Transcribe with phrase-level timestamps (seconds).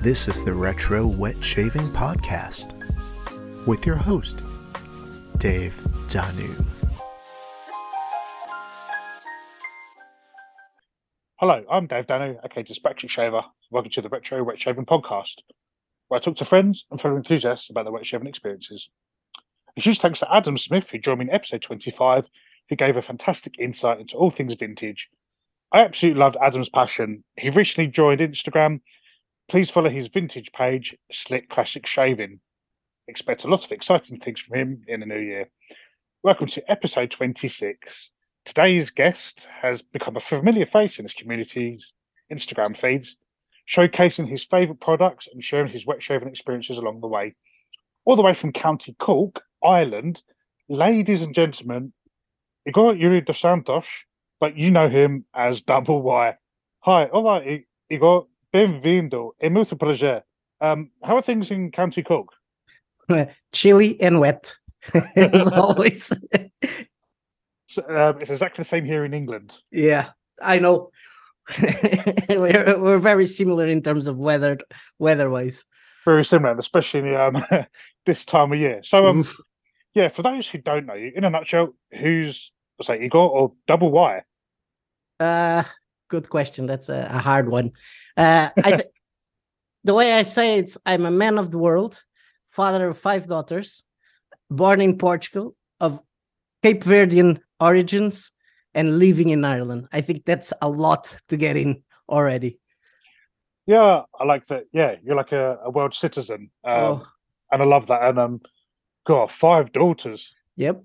[0.00, 2.72] This is the Retro Wet Shaving Podcast
[3.66, 4.42] with your host,
[5.38, 5.76] Dave
[6.08, 6.54] Danu.
[11.40, 13.42] Hello, I'm Dave Danu, aka Dyspraxic Shaver.
[13.72, 15.38] Welcome to the Retro Wet Shaving Podcast,
[16.06, 18.88] where I talk to friends and fellow enthusiasts about their wet shaving experiences.
[19.76, 22.28] A huge thanks to Adam Smith, who joined me in episode 25,
[22.68, 25.08] who gave a fantastic insight into all things vintage.
[25.72, 27.24] I absolutely loved Adam's passion.
[27.36, 28.80] He recently joined Instagram.
[29.48, 32.38] Please follow his vintage page, Slick Classic Shaving.
[33.06, 35.48] Expect a lot of exciting things from him in the new year.
[36.22, 38.10] Welcome to episode 26.
[38.44, 41.94] Today's guest has become a familiar face in his community's
[42.30, 43.16] Instagram feeds,
[43.66, 47.34] showcasing his favourite products and sharing his wet shaving experiences along the way.
[48.04, 50.20] All the way from County Cork, Ireland,
[50.68, 51.94] ladies and gentlemen,
[52.68, 53.86] Ygor Yuri dos Santos,
[54.40, 56.36] but you know him as Double Y.
[56.80, 58.26] Hi, all right, Ygor.
[58.52, 59.34] Bem-vindo.
[59.38, 60.24] É muito prazer.
[60.60, 62.28] Um, how are things in County Cork?
[63.52, 64.54] chilly and wet
[65.16, 66.12] as always
[67.70, 69.54] So, um, it's exactly the same here in England.
[69.70, 70.10] yeah
[70.42, 70.90] i know
[72.28, 74.58] we're, we're very similar in terms of weather
[74.98, 75.64] weather wise
[76.04, 77.42] Very similar, especially um,
[78.06, 78.80] this time of year.
[78.82, 79.24] So, um,
[79.94, 82.52] yeah, for those who don't know you, in a nutshell, who's
[82.82, 84.22] say Ygor or Double Y?
[85.20, 85.64] uh
[86.08, 87.70] good question that's a, a hard one
[88.16, 88.82] uh I th-
[89.84, 92.02] the way i say it's i'm a man of the world
[92.46, 93.84] father of five daughters
[94.50, 96.00] born in portugal of
[96.62, 98.32] cape verdean origins
[98.74, 102.58] and living in ireland i think that's a lot to get in already
[103.66, 104.64] Yeah, I like that.
[104.72, 107.06] Yeah, you're like a, a world citizen, um, oh
[107.52, 108.02] and I love that.
[108.02, 108.40] And um,
[109.06, 110.30] got five daughters.
[110.56, 110.82] Yep.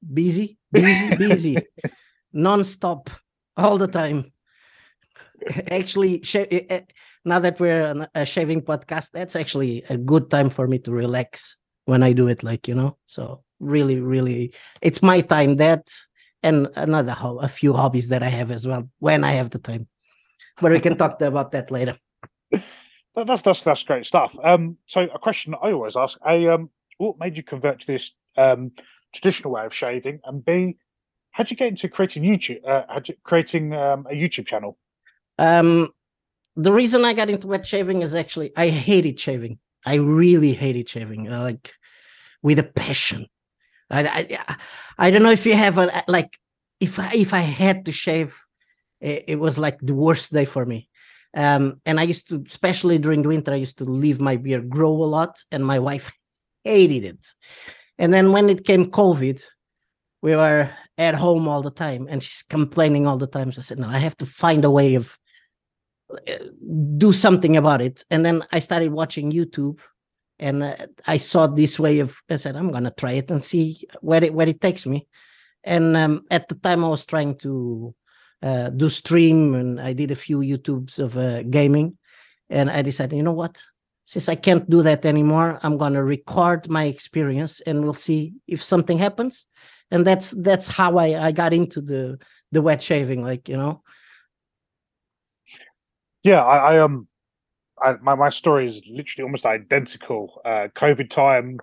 [0.00, 1.56] Busy, busy, busy,
[2.32, 3.10] non-stop,
[3.56, 4.32] all the time.
[5.70, 6.80] Actually, eh, eh,
[7.24, 10.90] now that we're on a shaving podcast, that's actually a good time for me to
[10.90, 12.42] relax when I do it.
[12.42, 15.54] Like you know, so really, really, it's my time.
[15.54, 15.88] That
[16.42, 19.58] and another ho- a few hobbies that I have as well when I have the
[19.58, 19.88] time.
[20.60, 21.98] But we can talk about that later.
[23.14, 24.32] That's that's that's great stuff.
[24.42, 28.12] Um, so a question I always ask: A, um, what made you convert to this
[28.36, 28.72] um
[29.14, 30.20] traditional way of shaving?
[30.24, 30.76] And B,
[31.30, 32.66] how would you get into creating YouTube?
[32.66, 34.78] Uh, how'd you, creating um, a YouTube channel?
[35.38, 35.90] Um,
[36.56, 39.58] the reason I got into wet shaving is actually I hated shaving.
[39.84, 41.72] I really hated shaving, uh, like
[42.42, 43.26] with a passion.
[43.90, 44.02] I,
[44.38, 44.56] I
[44.98, 46.38] I don't know if you have a like
[46.80, 48.36] if I, if I had to shave,
[49.00, 50.88] it, it was like the worst day for me.
[51.34, 54.70] Um, and I used to, especially during the winter, I used to leave my beard
[54.70, 56.10] grow a lot, and my wife
[56.64, 57.26] hated it.
[57.98, 59.42] And then when it came COVID,
[60.22, 63.52] we were at home all the time, and she's complaining all the time.
[63.52, 65.18] So I said, "No, I have to find a way of
[66.98, 69.80] do something about it." And then I started watching YouTube,
[70.38, 72.20] and uh, I saw this way of.
[72.30, 75.08] I said, "I'm gonna try it and see where it where it takes me."
[75.64, 77.94] And um, at the time, I was trying to
[78.42, 81.98] uh, do stream, and I did a few YouTubes of uh, gaming,
[82.48, 83.60] and I decided, you know what?
[84.04, 88.62] Since I can't do that anymore, I'm gonna record my experience, and we'll see if
[88.62, 89.46] something happens.
[89.90, 92.18] And that's that's how I I got into the
[92.52, 93.82] the wet shaving, like you know.
[96.26, 97.06] Yeah, I, I um,
[97.80, 100.40] I, my my story is literally almost identical.
[100.44, 101.60] Uh, COVID time.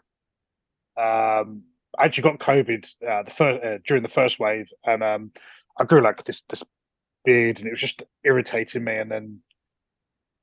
[0.96, 1.64] Um,
[2.00, 5.32] I actually got COVID uh, the first uh, during the first wave, and um,
[5.78, 6.64] I grew like this this
[7.26, 8.96] beard, and it was just irritating me.
[8.96, 9.42] And then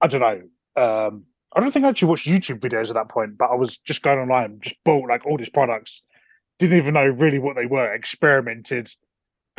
[0.03, 0.43] I don't know.
[0.77, 1.25] Um,
[1.57, 4.03] I don't think I actually watched YouTube videos at that point, but I was just
[4.03, 6.03] going online, just bought like all these products,
[6.59, 8.93] didn't even know really what they were, experimented,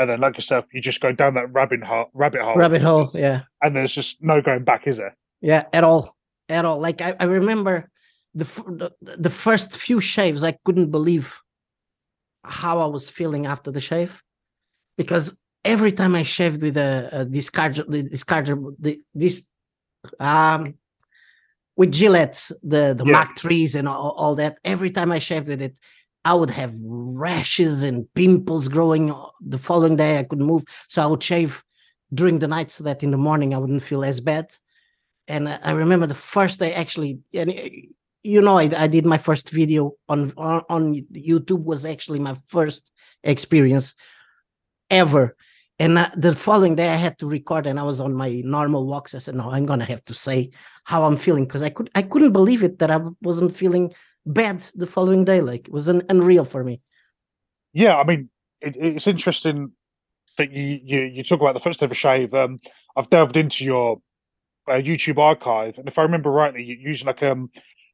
[0.01, 3.11] and then like yourself, you just go down that rabbit hole, rabbit hole, Rabbit hole,
[3.13, 3.43] yeah.
[3.61, 5.15] and there's just no going back, is there?
[5.41, 6.15] Yeah, at all,
[6.49, 6.79] at all.
[6.79, 7.89] Like I, I remember
[8.33, 8.45] the,
[9.03, 11.39] the the first few shaves, I couldn't believe
[12.43, 14.21] how I was feeling after the shave,
[14.97, 18.47] because every time I shaved with a, a discard, the discard,
[18.79, 19.47] the, this,
[20.19, 20.75] um,
[21.75, 23.11] with Gillette, the the Yeah.
[23.11, 24.57] Mach trees and all, all that.
[24.63, 25.77] Every time I shaved with it,
[26.23, 29.13] I would have rashes and pimples growing.
[29.41, 31.63] The following day, I couldn't move, so I would shave
[32.13, 34.53] during the night so that in the morning I wouldn't feel as bad
[35.31, 37.69] and I remember the first day actually, and uh,
[38.23, 42.91] you know, I, I did my first video on, on YouTube was actually my first
[43.23, 43.95] experience
[44.89, 45.35] ever.
[45.79, 48.85] And uh, the following day, I had to record, and I was on my normal
[48.85, 49.15] walks.
[49.15, 50.51] I said, "No, I'm gonna have to say
[50.83, 53.91] how I'm feeling because I could I couldn't believe it that I wasn't feeling
[54.25, 55.41] bad the following day.
[55.41, 56.81] Like it was un- unreal for me."
[57.73, 58.29] Yeah, I mean,
[58.61, 59.71] it, it's interesting
[60.37, 62.33] that you, you you talk about the first ever shave.
[62.33, 62.59] Um,
[62.95, 64.01] I've delved into your
[64.67, 67.49] uh, YouTube archive, and if I remember rightly, you're using like um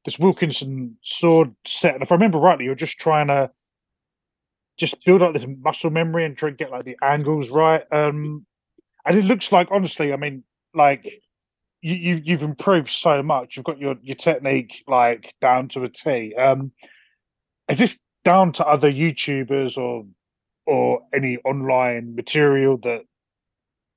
[0.06, 3.52] this Wilkinson sword set, and if I remember rightly, you're just trying to
[4.78, 7.84] just build up this muscle memory and try and get like the angles right.
[7.92, 8.46] Um,
[9.06, 10.44] and it looks like honestly, I mean,
[10.74, 11.06] like
[11.82, 13.56] you, you you've improved so much.
[13.56, 16.36] You've got your your technique like down to a T.
[16.36, 16.72] Um,
[17.70, 20.06] is this down to other YouTubers or
[20.66, 23.02] or any online material that,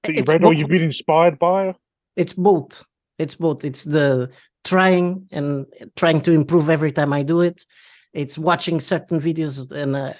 [0.04, 1.74] that you It's read or you've been inspired by?
[2.16, 2.84] it's both
[3.18, 4.30] it's both it's the
[4.64, 5.66] trying and
[5.96, 7.64] trying to improve every time i do it
[8.12, 10.12] it's watching certain videos and uh,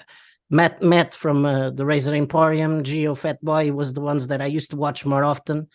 [0.49, 4.77] matt matt from uh, the razor emporium Geofatboy was the ones that i used to
[4.77, 5.67] watch more often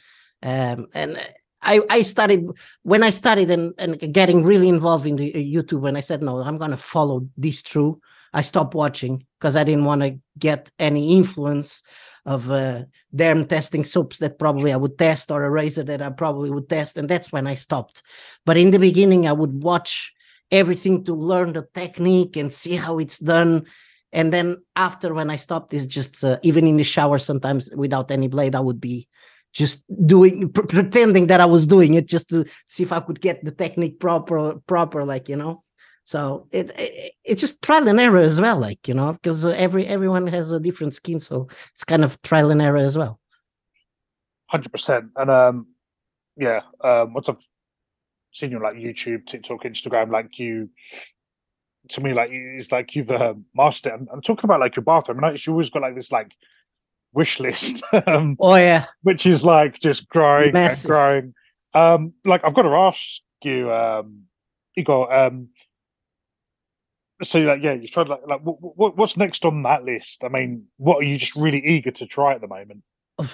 [0.43, 1.19] um, and
[1.62, 2.47] I, I started
[2.82, 6.23] when I started and, and getting really involved in the uh, YouTube and I said
[6.23, 8.00] no I'm gonna follow this through
[8.37, 11.82] I stopped watching because I didn't want to get any influence
[12.26, 16.11] of uh, them testing soaps that probably I would test or a razor that I
[16.11, 16.99] probably would test.
[16.99, 18.02] And that's when I stopped.
[18.44, 20.12] But in the beginning, I would watch
[20.50, 23.64] everything to learn the technique and see how it's done.
[24.12, 28.11] And then after when I stopped, is just uh, even in the shower, sometimes without
[28.11, 29.09] any blade, I would be
[29.56, 33.20] just doing pr- pretending that I was doing it just to see if I could
[33.20, 35.62] get the technique proper, proper, like you know.
[36.05, 39.55] So it, it it's just trial and error as well, like you know, because uh,
[39.56, 43.19] every everyone has a different skin, so it's kind of trial and error as well.
[44.47, 45.06] Hundred percent.
[45.17, 45.67] And um,
[46.37, 46.61] yeah.
[46.85, 47.37] Um, once I've
[48.32, 50.69] seen you on like YouTube, TikTok, Instagram, like you,
[51.88, 53.94] to me, like it's like you've uh, mastered it.
[53.94, 55.25] I'm, I'm talking about like your bathroom.
[55.25, 56.32] I noticed you always got like this like
[57.16, 60.84] wish list, um, Oh yeah, which is like just growing Massive.
[60.84, 61.34] and growing.
[61.74, 63.00] Um, like I've got to ask
[63.42, 64.22] you, um,
[64.78, 65.12] Ygor.
[65.12, 65.48] Um,
[67.24, 70.22] so like yeah, you tried like like what, what what's next on that list?
[70.22, 72.82] I mean, what are you just really eager to try at the moment?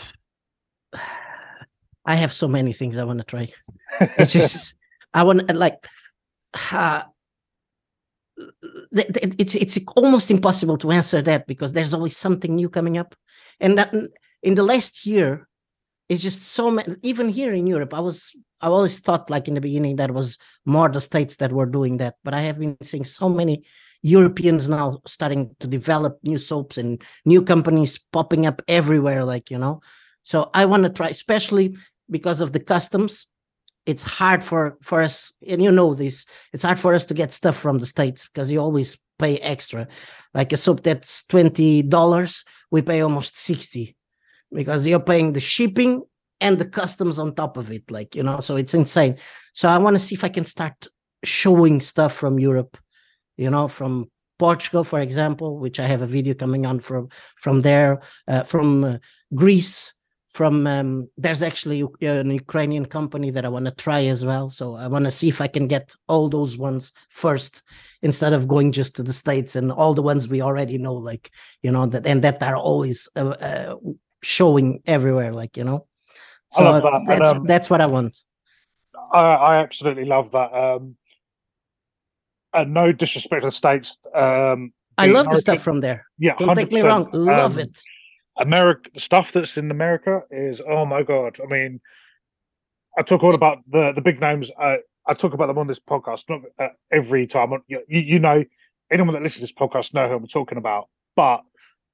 [2.04, 3.48] I have so many things I want to try.
[4.00, 4.74] It's just
[5.12, 5.86] I want like.
[6.70, 7.02] Uh,
[8.92, 13.14] it's it's almost impossible to answer that because there's always something new coming up,
[13.62, 13.94] and that
[14.42, 15.48] in the last year,
[16.08, 16.96] it's just so many.
[17.02, 20.36] Even here in Europe, I was I always thought like in the beginning that was
[20.66, 23.64] more the states that were doing that, but I have been seeing so many
[24.02, 29.58] Europeans now starting to develop new soaps and new companies popping up everywhere, like you
[29.58, 29.80] know.
[30.24, 31.76] So I want to try, especially
[32.10, 33.28] because of the customs.
[33.86, 36.26] It's hard for for us, and you know this.
[36.52, 39.82] It's hard for us to get stuff from the states because you always pay extra.
[40.34, 43.96] Like a soap that's twenty dollars, we pay almost sixty
[44.50, 46.02] because you're paying the shipping
[46.40, 47.90] and the customs on top of it.
[47.90, 49.14] Like you know, so it's insane.
[49.52, 50.88] So I want to see if I can start
[51.24, 52.76] showing stuff from Europe.
[53.36, 57.60] You know, from Portugal, for example, which I have a video coming on from from
[57.60, 58.98] there, uh, from uh,
[59.34, 59.94] Greece
[60.32, 64.48] from um, there's actually an Ukrainian company that I want to try as well.
[64.48, 67.62] So I want to see if I can get all those ones first
[68.00, 71.30] instead of going just to the states and all the ones we already know, like
[71.62, 73.76] you know that and that are always uh, uh,
[74.22, 75.86] showing everywhere, like you know.
[76.56, 78.16] I love that, and, that's um, that's what I want.
[79.12, 80.52] I, I absolutely love that.
[80.54, 80.96] Um,
[82.54, 83.96] and no disrespect to the states.
[84.14, 86.06] Um, I love the stuff from there.
[86.18, 87.82] yeah, Don't take me wrong, love Um, it.
[88.38, 91.38] America, stuff that's in America is oh my god.
[91.42, 91.80] I mean,
[92.98, 94.50] I talk all about the the big names.
[94.58, 97.52] I I talk about them on this podcast, not uh, every time.
[97.66, 98.44] You, you know,
[98.90, 100.88] anyone that listens to this podcast know who I'm talking about.
[101.16, 101.42] But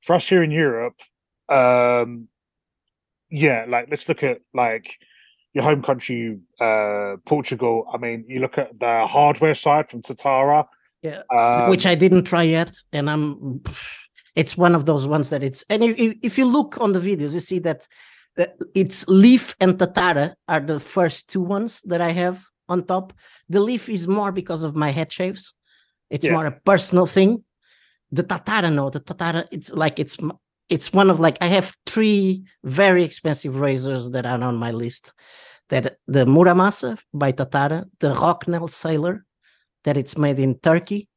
[0.04, 0.96] for us here in Europe,
[1.48, 2.28] um,
[3.30, 4.94] yeah, like let's look at like
[5.54, 7.90] your home country, uh, Portugal.
[7.92, 10.66] I mean, you look at the hardware side from Tatara.
[11.02, 13.62] Yeah, um, which I didn't try yet, and I'm.
[14.40, 17.34] It's one of those ones that it's, and if, if you look on the videos,
[17.34, 17.80] you see that
[18.38, 18.46] uh,
[18.82, 22.36] it's Leaf and Tatara are the first two ones that I have
[22.68, 23.12] on top.
[23.48, 25.42] The Leaf is more because of my head shaves.
[26.14, 26.34] It's Yeah.
[26.36, 27.30] more a personal thing.
[28.18, 30.16] The Tatara, no, the Tatara, it's like it's
[30.74, 35.04] it's one of like I have three very expensive razors that are on my list.
[35.70, 39.26] That the Muramasa by Tatara, the Rocknell Sailor,
[39.84, 41.08] that it's made in Turkey,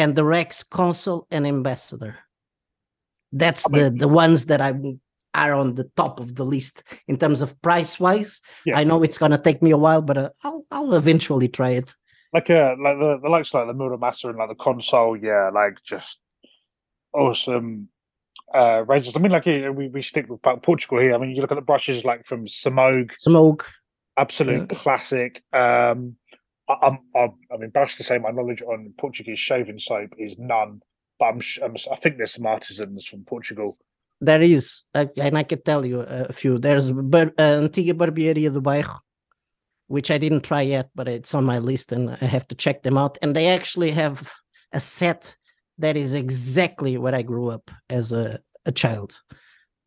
[0.00, 2.14] and the Rex Consul and Ambassador.
[3.32, 4.72] That's the the ones that I
[5.34, 8.40] are on the top of the list in terms of price wise.
[8.66, 8.78] Yeah.
[8.78, 11.94] I know it's gonna take me a while, but uh, I'll I'll eventually try it.
[12.34, 15.76] like uh like the the likes like the Muramasa and like the console, yeah, like
[15.84, 16.18] just
[17.12, 17.88] awesome
[18.54, 19.14] uh ranges.
[19.16, 21.14] I mean, like we we stick with Portugal here.
[21.14, 23.70] I mean, you look at the brushes like from Semogue, Smoke.
[24.16, 25.42] absolute classic.
[25.52, 26.16] Um,
[26.68, 30.80] I, I'm, I'm I'm embarrassed to say my knowledge on Portuguese shaving soap is none,
[31.22, 33.76] but I'm, I'm I think there's some artisans from Portugal.
[34.20, 36.58] There is, and I can tell you a few.
[36.58, 38.98] There's Bar- uh, Antiga Barbearia do Bairro.
[39.88, 42.82] which I didn't try yet, but it's on my list and I have to check
[42.82, 43.18] them out.
[43.22, 44.16] And they actually have
[44.72, 45.36] a set
[45.78, 49.10] that is exactly where I grew up as a, a child.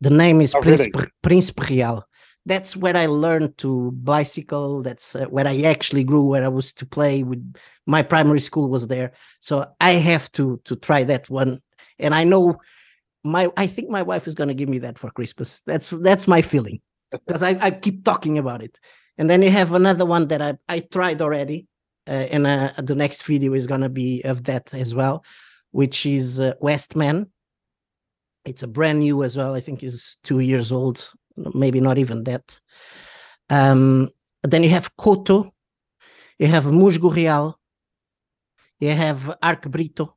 [0.00, 1.10] The name is Oh, Príncipe, really?
[1.22, 2.04] Príncipe Real.
[2.46, 4.80] That's where I learned to bicycle.
[4.80, 7.54] That's uh, where I actually grew, where I was to play with
[7.86, 9.12] my primary school was there.
[9.40, 11.60] So I have to to try that one.
[11.98, 12.56] And I know
[13.24, 15.60] my I think my wife is gonna give me that for Christmas.
[15.66, 16.80] That's that's my feeling.
[17.10, 18.78] Because I, I keep talking about it.
[19.18, 21.66] And then you have another one that I, I tried already.
[22.08, 25.24] Uh, and uh, the next video is gonna be of that as well,
[25.72, 27.26] which is uh, Westman.
[28.44, 29.54] It's a brand new as well.
[29.54, 31.10] I think is two years old,
[31.54, 32.60] maybe not even that.
[33.50, 34.10] Um,
[34.42, 35.52] then you have Koto,
[36.38, 37.58] you have Musgo Real,
[38.80, 40.16] you have Ach Brito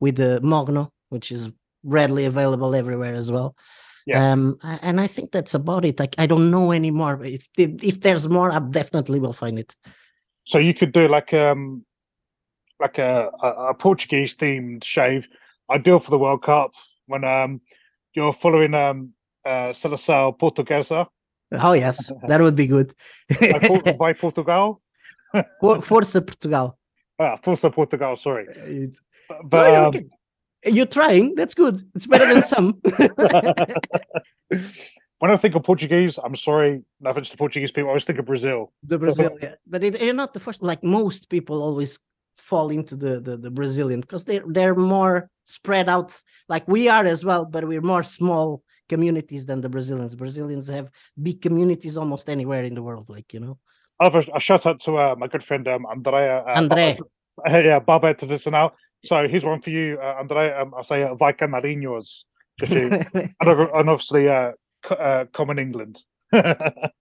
[0.00, 1.50] with the Mogno, which is
[1.84, 3.56] readily available everywhere as well.
[4.06, 4.32] Yeah.
[4.32, 6.00] Um, and I think that's about it.
[6.00, 7.16] Like I don't know anymore.
[7.16, 9.76] but If if there's more, I definitely will find it.
[10.46, 11.84] So you could do like um
[12.80, 15.28] like a, a, a Portuguese themed shave,
[15.70, 16.72] ideal for the World Cup
[17.06, 17.60] when um
[18.14, 19.12] you're following um
[19.44, 21.06] uh Seleção Portuguesa
[21.52, 22.94] Oh yes, that would be good.
[23.40, 24.80] by, by Portugal.
[25.60, 26.78] For- Força Portugal.
[27.18, 28.46] Ah, Força Portugal, sorry.
[28.84, 30.04] It's- But, No, but you're um, okay.
[30.66, 31.34] You're trying.
[31.36, 31.80] That's good.
[31.94, 32.80] It's better than some.
[35.20, 38.18] when I think of Portuguese, I'm sorry, no offense to Portuguese people, I always think
[38.18, 38.72] of Brazil.
[38.82, 39.54] the Brazil, yeah.
[39.66, 40.62] but it, you're not the first.
[40.62, 41.98] Like most people always
[42.34, 46.20] fall into the the, the Brazilian because they they're more spread out.
[46.48, 50.14] Like we are as well, but we're more small communities than the Brazilians.
[50.24, 50.90] Brazilians have
[51.26, 53.08] big communities almost anywhere in the world.
[53.16, 53.56] Like you know,
[54.00, 56.36] I have a, shout out to uh, my good friend um, Andrea.
[56.46, 56.98] Uh, Andre.
[57.48, 58.72] Uh, yeah, Baba Tradicional.
[59.04, 60.60] So here's one for you, uh, Andrea.
[60.60, 62.24] Um, I'll say uh, Vai Canarinhos.
[62.62, 64.52] And, and obviously uh,
[64.90, 66.02] uh, common England.
[66.30, 66.92] but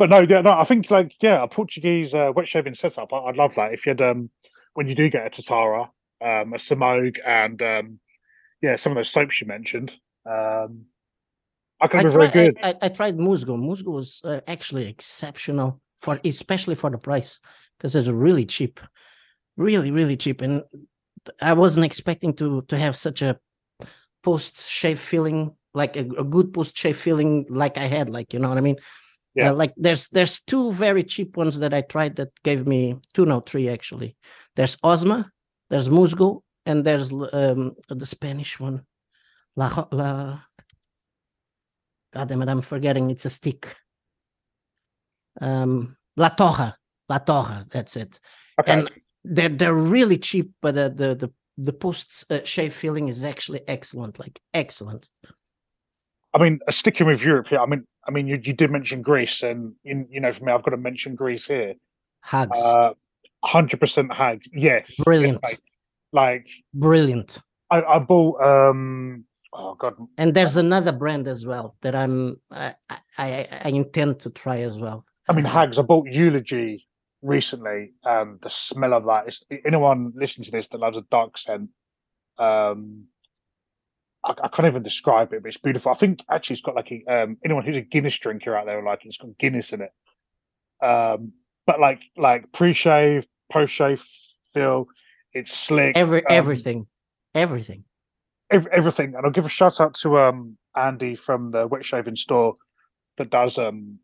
[0.00, 3.12] no, yeah, no, I think like yeah, a Portuguese uh, wet shaving setup.
[3.12, 4.30] I, I'd love that if you had um
[4.74, 5.90] when you do get a Tatara,
[6.22, 8.00] um, a Semogue, and um,
[8.62, 9.96] yeah, some of those soaps you mentioned.
[10.26, 10.86] Um,
[11.80, 12.58] I be very good.
[12.62, 13.56] I, I, I tried Musgo.
[13.56, 17.40] Musgo was uh, actually exceptional for especially for the price
[17.78, 18.80] because it's really cheap,
[19.56, 20.62] really really cheap, and
[21.40, 23.38] I wasn't expecting to to have such a
[24.22, 28.38] post shave feeling like a, a good post shave feeling like I had, like you
[28.38, 28.76] know what I mean.
[29.34, 29.50] Yeah.
[29.50, 33.24] Uh, like there's there's two very cheap ones that I tried that gave me two
[33.24, 34.16] no three actually.
[34.56, 35.30] There's Osma,
[35.70, 38.84] there's Musgo, and there's um the Spanish one,
[39.56, 40.40] La La.
[42.12, 43.10] God damn it, I'm forgetting.
[43.10, 43.76] It's a stick.
[45.40, 46.74] Um, La Torre,
[47.08, 47.66] La Torre.
[47.70, 48.18] That's it.
[48.60, 48.72] Okay.
[48.72, 48.90] And
[49.24, 53.60] they're they're really cheap, but the the the, the post uh, shave feeling is actually
[53.68, 54.18] excellent.
[54.18, 55.08] Like excellent.
[56.34, 57.58] I mean, sticking with Europe here.
[57.58, 60.52] I mean, I mean, you, you did mention Greece, and in, you know, for me,
[60.52, 61.74] I've got to mention Greece here.
[62.22, 62.58] Hags.
[62.60, 62.92] Uh,
[63.42, 64.42] Hundred percent hag.
[64.52, 65.42] Yes, yes, Brilliant.
[66.12, 67.40] Like Brilliant.
[67.70, 68.42] I, I bought.
[68.42, 72.74] um Oh God, And there's another brand as well that I'm I
[73.18, 75.04] I, I intend to try as well.
[75.28, 75.78] I mean, Uh, hags.
[75.78, 76.86] I bought Eulogy
[77.22, 81.36] recently, and the smell of that is anyone listening to this that loves a dark
[81.36, 81.68] scent.
[82.38, 83.04] Um,
[84.24, 85.92] I, I can't even describe it, but it's beautiful.
[85.92, 88.82] I think actually it's got like a um anyone who's a Guinness drinker out there,
[88.82, 89.92] like it's got Guinness in it.
[90.84, 91.32] Um,
[91.66, 94.02] but like like pre-shave, post-shave
[94.54, 94.86] feel,
[95.32, 95.96] it's slick.
[95.96, 96.86] every um, everything,
[97.34, 97.84] everything.
[98.50, 99.14] Ev- everything.
[99.14, 102.56] And I'll give a shout out to um Andy from the wet shaving store
[103.18, 103.98] that does um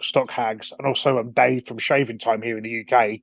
[0.00, 3.20] stock hags, and also um Dave from Shaving Time here in the UK.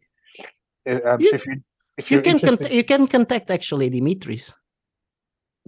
[0.87, 1.61] Uh, Um, You- so if you
[1.97, 4.53] if You can contact you can contact actually Dimitris.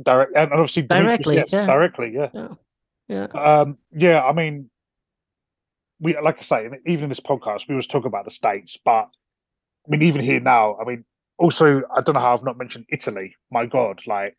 [0.03, 1.65] direct and obviously Directly, yes, yeah.
[1.65, 2.29] directly, yeah.
[2.33, 2.53] Yeah.
[3.07, 3.27] Yeah.
[3.33, 4.69] Um, yeah, I mean,
[5.99, 9.05] we like I say, even in this podcast, we always talk about the states, but
[9.85, 11.05] I mean, even here now, I mean,
[11.37, 13.35] also, I don't know how I've not mentioned Italy.
[13.49, 14.35] My God, like,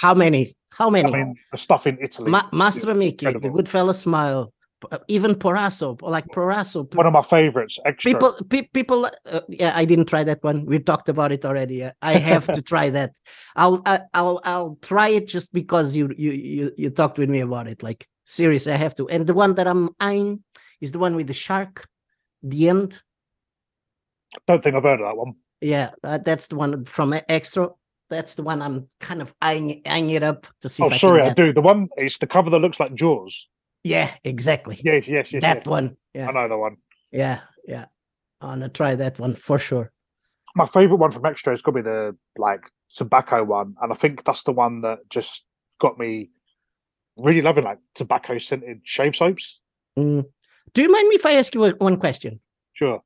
[0.00, 0.54] How many?
[0.70, 1.12] How many?
[1.12, 2.30] I mean, the stuff in Italy.
[2.30, 3.50] Ma- Mastro Miche, the incredible.
[3.58, 4.52] Goodfella Smile,
[4.92, 6.94] uh, even Proraso, like Proraso.
[6.94, 7.78] one of my favorites.
[7.84, 8.04] Extro.
[8.04, 9.10] People, pe- people.
[9.26, 10.66] Uh, yeah, I didn't try that one.
[10.66, 11.88] We talked about it already.
[12.00, 13.18] I have to try that.
[13.56, 17.40] I'll, I, I'll, I'll try it just because you, you, you, you talked with me
[17.40, 17.82] about it.
[17.82, 19.08] Like seriously, I have to.
[19.08, 20.44] And the one that I'm eyeing
[20.80, 21.88] is the one with the shark.
[22.42, 23.02] The end.
[24.46, 25.34] don't think I've heard of that one.
[25.60, 27.74] Yeah, that, that's the one from Extro.
[28.10, 30.98] That's the one I'm kind of eyeing, eyeing it up to see Oh, if I
[30.98, 31.52] sorry, I do.
[31.52, 33.46] The one it's the cover that looks like Jaws.
[33.84, 34.80] Yeah, exactly.
[34.82, 35.42] Yes, yes, yes.
[35.42, 35.66] that yes.
[35.66, 35.96] one.
[36.14, 36.28] Yeah.
[36.28, 36.76] I know the one.
[37.12, 37.86] Yeah, yeah.
[38.40, 39.92] I'm gonna try that one for sure.
[40.54, 42.62] My favorite one from Extro is gonna be the like
[42.94, 45.42] tobacco one, and I think that's the one that just
[45.80, 46.30] got me
[47.16, 49.58] really loving like tobacco scented shave soaps.
[49.98, 50.24] Mm.
[50.74, 52.40] Do you mind me if I ask you one question?
[52.74, 53.02] Sure.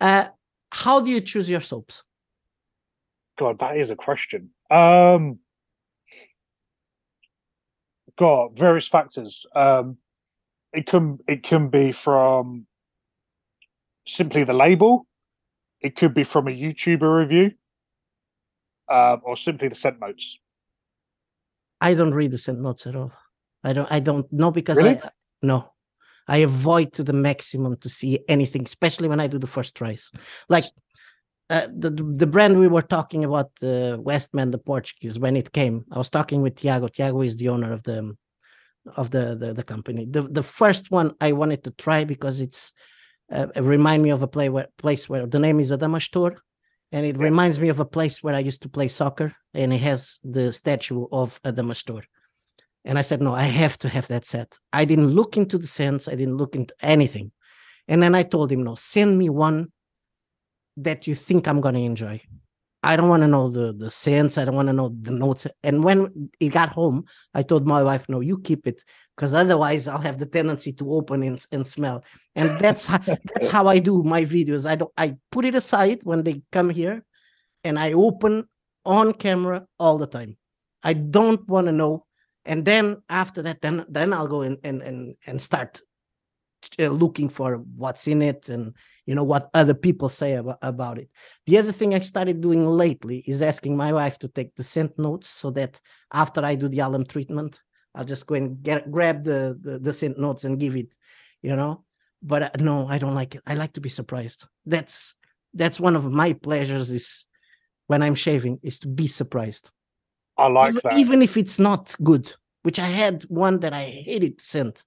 [0.00, 0.28] Uh,
[0.72, 2.02] how do you choose your soaps?
[3.38, 4.50] God, that is a question.
[4.70, 5.38] Um,
[8.16, 9.44] God, various factors.
[9.54, 9.98] Um,
[10.72, 12.66] it can it can be from
[14.06, 15.06] simply the label.
[15.80, 17.52] It could be from a YouTuber review,
[18.90, 20.38] um, or simply the scent notes.
[21.80, 23.12] I don't read the scent notes at all.
[23.62, 23.90] I don't.
[23.90, 24.96] I don't know because Really?
[25.02, 25.10] I
[25.42, 25.70] no.
[26.26, 30.10] I avoid to the maximum to see anything, especially when I do the first tries.
[30.48, 30.64] Like
[31.50, 35.84] uh, the the brand we were talking about, uh, Westman, the Portuguese, when it came,
[35.92, 36.88] I was talking with Tiago.
[36.88, 38.16] Tiago is the owner of the
[38.96, 40.06] of the the, the company.
[40.06, 42.72] The the first one I wanted to try because it's
[43.30, 46.36] uh, it remind me of a play where, place where the name is Adamastor,
[46.92, 49.80] and it reminds me of a place where I used to play soccer, and it
[49.80, 52.02] has the statue of Adamastor.
[52.86, 54.58] And I said, no, I have to have that set.
[54.72, 56.06] I didn't look into the sense.
[56.06, 57.32] I didn't look into anything.
[57.88, 59.72] And then I told him, no, send me one
[60.76, 62.20] that you think I'm gonna enjoy.
[62.84, 64.36] I don't want to know the the scents.
[64.36, 65.46] I don't want to know the notes.
[65.62, 68.84] And when it got home, I told my wife, "No, you keep it,
[69.16, 72.04] because otherwise I'll have the tendency to open and, and smell."
[72.34, 72.98] And that's how
[73.32, 74.68] that's how I do my videos.
[74.68, 74.92] I don't.
[74.98, 77.02] I put it aside when they come here,
[77.64, 78.44] and I open
[78.84, 80.36] on camera all the time.
[80.82, 82.04] I don't want to know.
[82.44, 85.80] And then after that, then then I'll go in and and and start
[86.78, 88.74] looking for what's in it and
[89.06, 91.08] you know what other people say about, about it.
[91.46, 94.98] The other thing i started doing lately is asking my wife to take the scent
[94.98, 95.80] notes so that
[96.12, 97.60] after i do the alum treatment
[97.94, 100.96] i'll just go and get grab the the, the scent notes and give it
[101.42, 101.84] you know?
[102.22, 103.42] But uh, no i don't like it.
[103.46, 104.46] I like to be surprised.
[104.64, 105.14] That's
[105.52, 107.26] that's one of my pleasures is
[107.86, 109.70] when i'm shaving is to be surprised.
[110.36, 110.98] I like even, that.
[110.98, 114.84] even if it's not good which i had one that i hated scent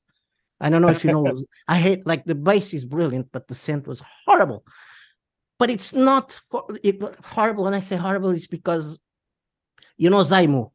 [0.59, 1.35] i don't know if you know
[1.67, 4.63] i hate like the base is brilliant but the scent was horrible
[5.59, 8.99] but it's not for it horrible when i say horrible is because
[9.97, 10.69] you know zaimu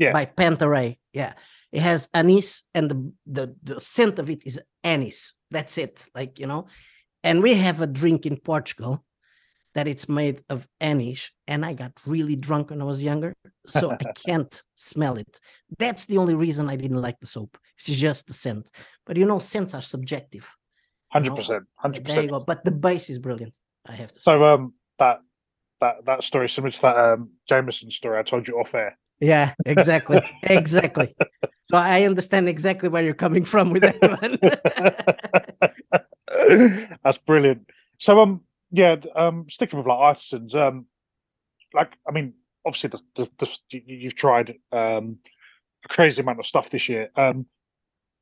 [0.00, 0.12] Yeah.
[0.12, 0.96] by Pantaray.
[1.12, 1.32] Yeah,
[1.72, 5.34] it has anise, and the, the the scent of it is anise.
[5.50, 5.94] That's it.
[6.14, 6.62] Like you know,
[7.22, 9.04] and we have a drink in Portugal
[9.74, 13.32] that it's made of anise, and I got really drunk when I was younger,
[13.66, 13.96] so I
[14.26, 15.40] can't smell it.
[15.78, 17.58] That's the only reason I didn't like the soap.
[17.88, 18.70] It's just the scent.
[19.06, 20.48] But you know, scents are subjective.
[21.08, 21.64] Hundred percent.
[21.76, 22.32] Hundred There you percent.
[22.32, 22.40] go.
[22.40, 23.56] But the base is brilliant.
[23.86, 24.24] I have to say.
[24.24, 25.20] So um, that
[25.80, 28.96] that that story similar to that um Jameson story I told you off air.
[29.18, 30.20] Yeah, exactly.
[30.42, 31.14] exactly.
[31.62, 34.38] So I understand exactly where you're coming from with that one.
[37.04, 37.68] That's brilliant.
[37.98, 40.86] So um yeah, um sticking with like artisans, um
[41.74, 45.18] like I mean obviously the, the, the you've tried um
[45.84, 47.10] a crazy amount of stuff this year.
[47.16, 47.46] Um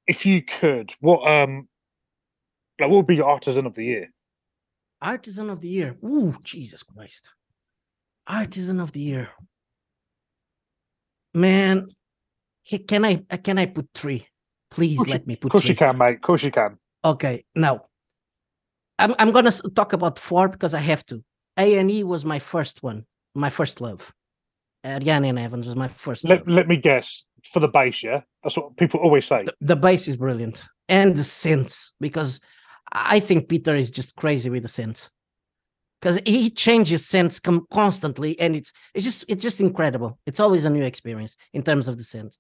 [0.09, 1.69] if you could, what um
[2.81, 4.09] like what would be your artisan of the year?
[5.01, 5.97] Artisan of the year.
[6.05, 7.31] Ooh, Jesus Christ.
[8.27, 9.29] Artisan of the year.
[11.35, 11.89] Man,
[12.89, 14.27] can I uh, can I put three?
[14.71, 15.71] Please let me Of put course three.
[15.71, 16.17] you can, mate.
[16.17, 16.79] Of course you can.
[17.05, 17.85] Okay, now
[18.99, 21.23] I'm I'm gonna talk about four because I have to.
[21.59, 24.13] A and E was my first one, my first love.
[24.85, 26.41] Uh, Ariana & Evans was my first love.
[26.41, 27.25] Let let me guess.
[27.53, 28.23] For the base, yeah?
[28.43, 29.45] That's what people always say.
[29.45, 32.41] the, the base is brilliant and the synths because
[32.93, 35.11] I think Peter is just crazy with the synths
[36.01, 40.19] because he changes synths com- constantly and it's it's just it's just incredible.
[40.27, 42.39] It's always a new experience in terms of the synths.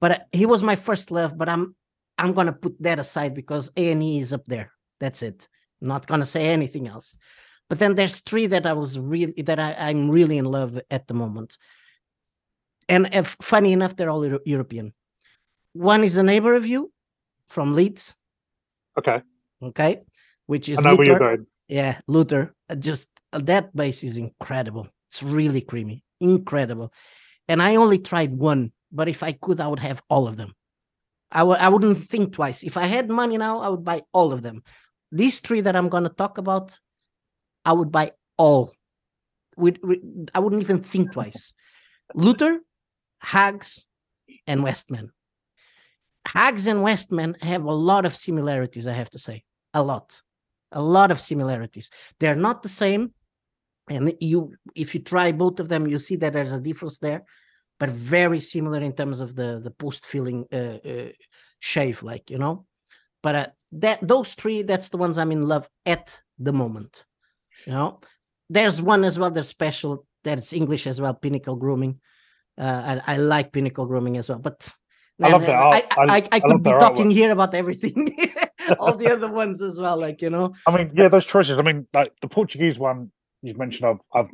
[0.00, 1.74] But he was my first love, but I'm
[2.18, 4.72] I'm gonna put that aside because A and E is up there.
[5.00, 5.48] That's it.
[5.80, 7.16] not gonna say anything else.
[7.68, 11.06] But then there's three that I was really that I, I'm really in love at
[11.06, 11.56] the moment.
[12.88, 14.92] And if, funny enough, they're all Euro- European.
[15.72, 16.90] One is a neighbor of you
[17.46, 18.14] from Leeds,
[18.98, 19.22] Okay.
[19.62, 20.00] okay,
[20.46, 21.44] which is I know where you're Luther.
[21.68, 22.54] Yeah, Luther.
[22.70, 24.88] uh, Just uh, that base is incredible.
[25.10, 26.92] It's really creamy, incredible.
[27.48, 30.54] And I only tried one, but if I could, I would have all of them.
[31.30, 31.58] I would.
[31.58, 32.62] I wouldn't think twice.
[32.62, 34.62] If I had money now, I would buy all of them.
[35.12, 36.78] These three that I'm going to talk about,
[37.64, 38.72] I would buy all.
[39.56, 40.00] With, with
[40.34, 41.52] I wouldn't even think twice.
[42.14, 42.60] Luther,
[43.20, 43.86] Hags,
[44.46, 45.12] and Westman.
[46.26, 48.86] Hags and Westman have a lot of similarities.
[48.86, 50.20] I have to say, a lot
[50.72, 51.90] a lot of similarities.
[52.20, 53.12] They're not the same.
[53.88, 57.24] And you, if you try both of them, you see that there's a difference there,
[57.80, 61.08] but very similar in terms of the the post filling uh, uh,
[61.58, 62.66] shave, like you know.
[63.22, 67.06] But uh, that those three, that's the ones I'm in love at the moment.
[67.64, 68.00] You know,
[68.50, 70.06] there's one as well that's special.
[70.22, 71.14] That's English as well.
[71.14, 71.98] Pinnacle Grooming.
[72.58, 74.68] Uh, I, I like Pinnacle Grooming as well, but
[75.22, 75.68] I love that I.
[75.96, 77.12] I, I- I, could be talking artwork.
[77.12, 78.16] here about everything.
[78.78, 79.98] all the other ones as well.
[79.98, 81.58] Like you know, I mean, yeah, those choices.
[81.58, 83.10] I mean, like the Portuguese one
[83.42, 84.30] you've mentioned, I've, I've,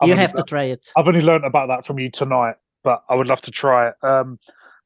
[0.00, 0.90] I've you have to try it.
[0.96, 3.94] I've only learned about that from you tonight, but I would love to try it.
[4.02, 4.38] Um,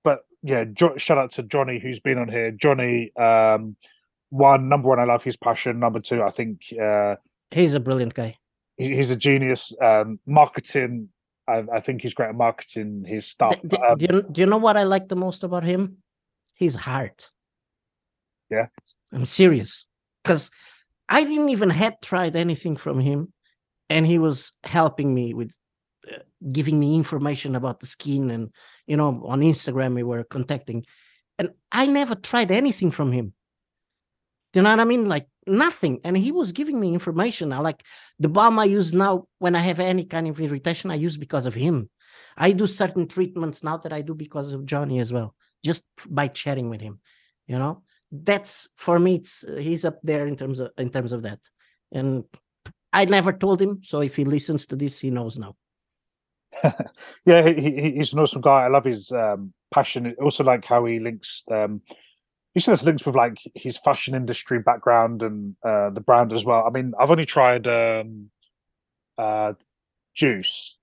[0.04, 2.50] but yeah, jo- shout out to Johnny who's been on here.
[2.50, 3.76] Johnny, um,
[4.30, 5.78] one number one, I love his passion.
[5.78, 7.16] Number two, I think uh,
[7.52, 8.36] He's a brilliant guy.
[8.76, 9.72] he, he's a genius.
[9.82, 11.08] Um, marketing,
[11.50, 13.60] I, I think he's great at marketing his stuff.
[13.62, 15.98] D- d- Um, do, you, do you know what I like the most about him?
[16.54, 17.30] His heart.
[18.50, 18.66] Yeah.
[19.12, 19.86] I'm serious.
[20.22, 20.50] Because
[21.08, 23.32] I didn't even had tried anything from him.
[23.88, 25.50] And he was helping me with
[26.06, 28.30] uh, giving me information about the skin.
[28.30, 28.52] And,
[28.86, 30.84] you know, on Instagram, we were contacting.
[31.38, 33.32] And I never tried anything from him.
[34.54, 35.06] You know what I mean?
[35.06, 36.00] Like nothing.
[36.04, 37.50] And he was giving me information.
[37.50, 37.84] Like
[38.18, 41.46] the balm I use now when I have any kind of irritation, I use because
[41.46, 41.88] of him.
[42.36, 45.34] I do certain treatments now that I do because of Johnny as well,
[45.64, 47.00] just by chatting with him.
[47.46, 49.16] You know, that's for me.
[49.16, 51.40] It's he's up there in terms of in terms of that,
[51.92, 52.24] and
[52.92, 53.80] I never told him.
[53.82, 55.56] So if he listens to this, he knows now.
[57.24, 58.64] yeah, he, he's an awesome guy.
[58.64, 60.14] I love his um, passion.
[60.20, 61.42] Also, like how he links.
[61.50, 61.82] Um,
[62.54, 66.44] he still has links with like his fashion industry background and uh, the brand as
[66.44, 66.64] well.
[66.66, 68.30] I mean, I've only tried um,
[69.18, 69.54] uh,
[70.14, 70.76] Juice,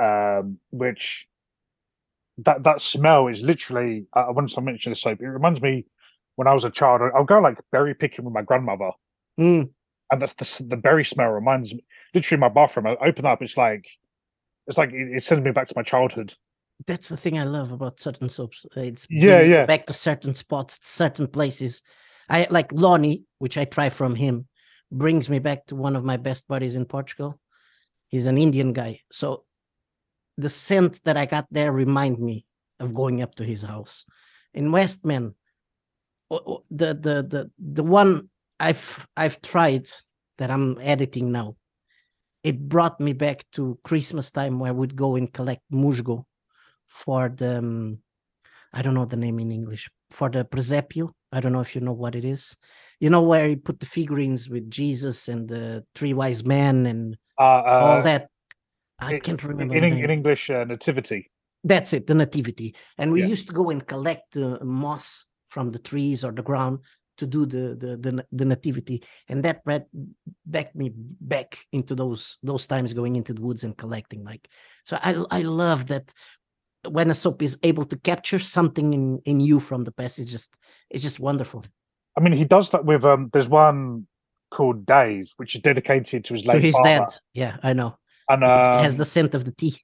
[0.00, 1.28] um, which
[2.38, 4.06] that that smell is literally.
[4.12, 5.86] Uh, once I mentioned the soap, it reminds me
[6.36, 7.00] when I was a child.
[7.02, 8.90] I- I'll go like berry picking with my grandmother,
[9.38, 9.70] Mm,
[10.10, 11.84] and that's the the berry smell reminds me.
[12.14, 12.86] Literally, in my bathroom.
[12.86, 13.86] I open up, it's like
[14.68, 16.34] it's like it, it sends me back to my childhood.
[16.86, 18.66] That's the thing I love about certain soaps.
[18.76, 19.66] It's Yeah, yeah.
[19.66, 21.82] back to certain spots, certain places.
[22.28, 24.48] I like Lonnie, which I try from him,
[24.90, 27.38] brings me back to one of my best buddies in Portugal.
[28.08, 29.44] He's an Indian guy, so
[30.36, 32.44] the scent that I got there remind me
[32.80, 34.04] of going up to his house
[34.52, 35.34] in Westman.
[36.30, 39.88] The the the the one I've I've tried
[40.38, 41.56] that I'm editing now.
[42.42, 46.24] It brought me back to Christmas time where we'd go and collect musgo
[46.86, 47.98] for the um,
[48.72, 51.10] I don't know the name in English for the presepio.
[51.32, 52.56] I don't know if you know what it is.
[53.00, 57.16] You know where you put the figurines with Jesus and the three wise men and
[57.38, 58.28] Uh, all uh, that.
[59.00, 61.30] I in- can't remember in, in, English, uh, nativity.
[61.64, 62.74] That's it, the nativity.
[62.98, 63.28] And we Yeah.
[63.28, 66.80] used to go and collect uh, moss from the trees or the ground
[67.16, 69.86] to do the the the, the nativity, and that brought
[70.44, 74.24] back me back into those those times going into the woods and collecting.
[74.24, 74.48] Like,
[74.84, 76.12] so I I love that
[76.88, 80.18] when a soap is able to capture something in in you from the past.
[80.18, 80.56] It's just
[80.90, 81.64] it's just wonderful
[82.16, 83.30] I mean, he does that with um.
[83.32, 84.06] There's one
[84.50, 86.88] called days which is dedicated to his late to his father.
[86.88, 87.14] dad.
[87.32, 87.98] Yeah, I know.
[88.28, 89.76] and um, has the scent of the tea.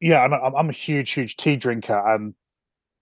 [0.00, 2.34] yeah, and I'm, I'm a huge, huge tea drinker, and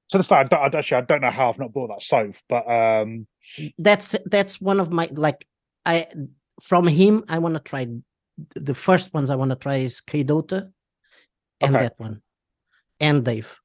[0.09, 2.35] so this I, don't, I actually I don't know how I've not bought that soap,
[2.49, 3.27] but um,
[3.79, 5.47] that's that's one of my like
[5.87, 6.07] I
[6.61, 7.87] from him I want to try
[8.55, 10.71] the first ones I want to try is Kedota
[11.61, 11.85] and Okay.
[11.85, 12.23] that one
[13.03, 13.59] and Dave.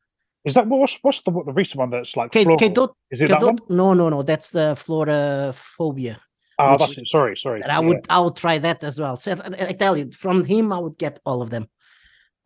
[0.43, 2.43] is that what's what's the what the recent one that's like K-?
[2.45, 3.59] Kedot, Is it that one?
[3.69, 6.17] No no no that's the Floraphobia.
[6.59, 7.07] Oh, which- that's it.
[7.07, 7.61] Sorry, sorry.
[7.61, 7.87] And I Yeah.
[7.87, 9.15] would I would try that as well.
[9.17, 11.69] So I, I tell you from him I would get all of them,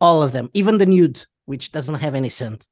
[0.00, 2.66] all of them, even the nude which doesn't have any scent.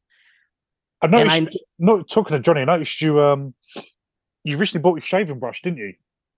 [1.02, 1.58] I noticed.
[1.78, 3.54] No, talking to Johnny, I noticed you um,
[4.44, 5.92] you recently bought your shaving brush, didn't you?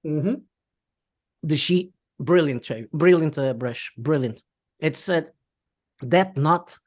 [0.07, 0.35] Mm-hmm.
[1.43, 4.43] The sheet, brilliant shave, brilliant uh, brush, brilliant.
[4.79, 5.23] It's uh,
[6.03, 6.79] that not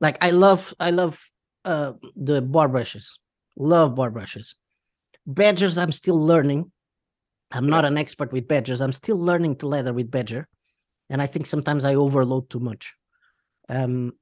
[0.00, 1.22] like I love, I love
[1.64, 3.18] uh the bar brushes,
[3.56, 4.54] love bar brushes.
[5.26, 6.72] Badgers, I'm still learning.
[7.50, 8.80] I'm not an expert with badgers.
[8.80, 10.48] I'm still learning to leather with badger,
[11.10, 12.94] and I think sometimes I overload too much.
[13.68, 14.12] Um,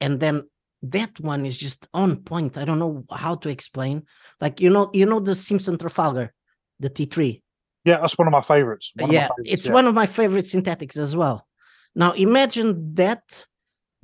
[0.00, 0.42] and then
[0.82, 2.58] that one is just on point.
[2.58, 4.04] I don't know how to explain.
[4.40, 6.32] Like you know, you know the Simpson Trafalgar,
[6.78, 7.40] the T3.
[7.84, 8.92] Yeah, that's one of my favorites.
[8.94, 9.72] One of my yeah, favourites, it's yeah.
[9.72, 11.46] one of my favorite synthetics as well.
[11.94, 13.46] Now imagine that,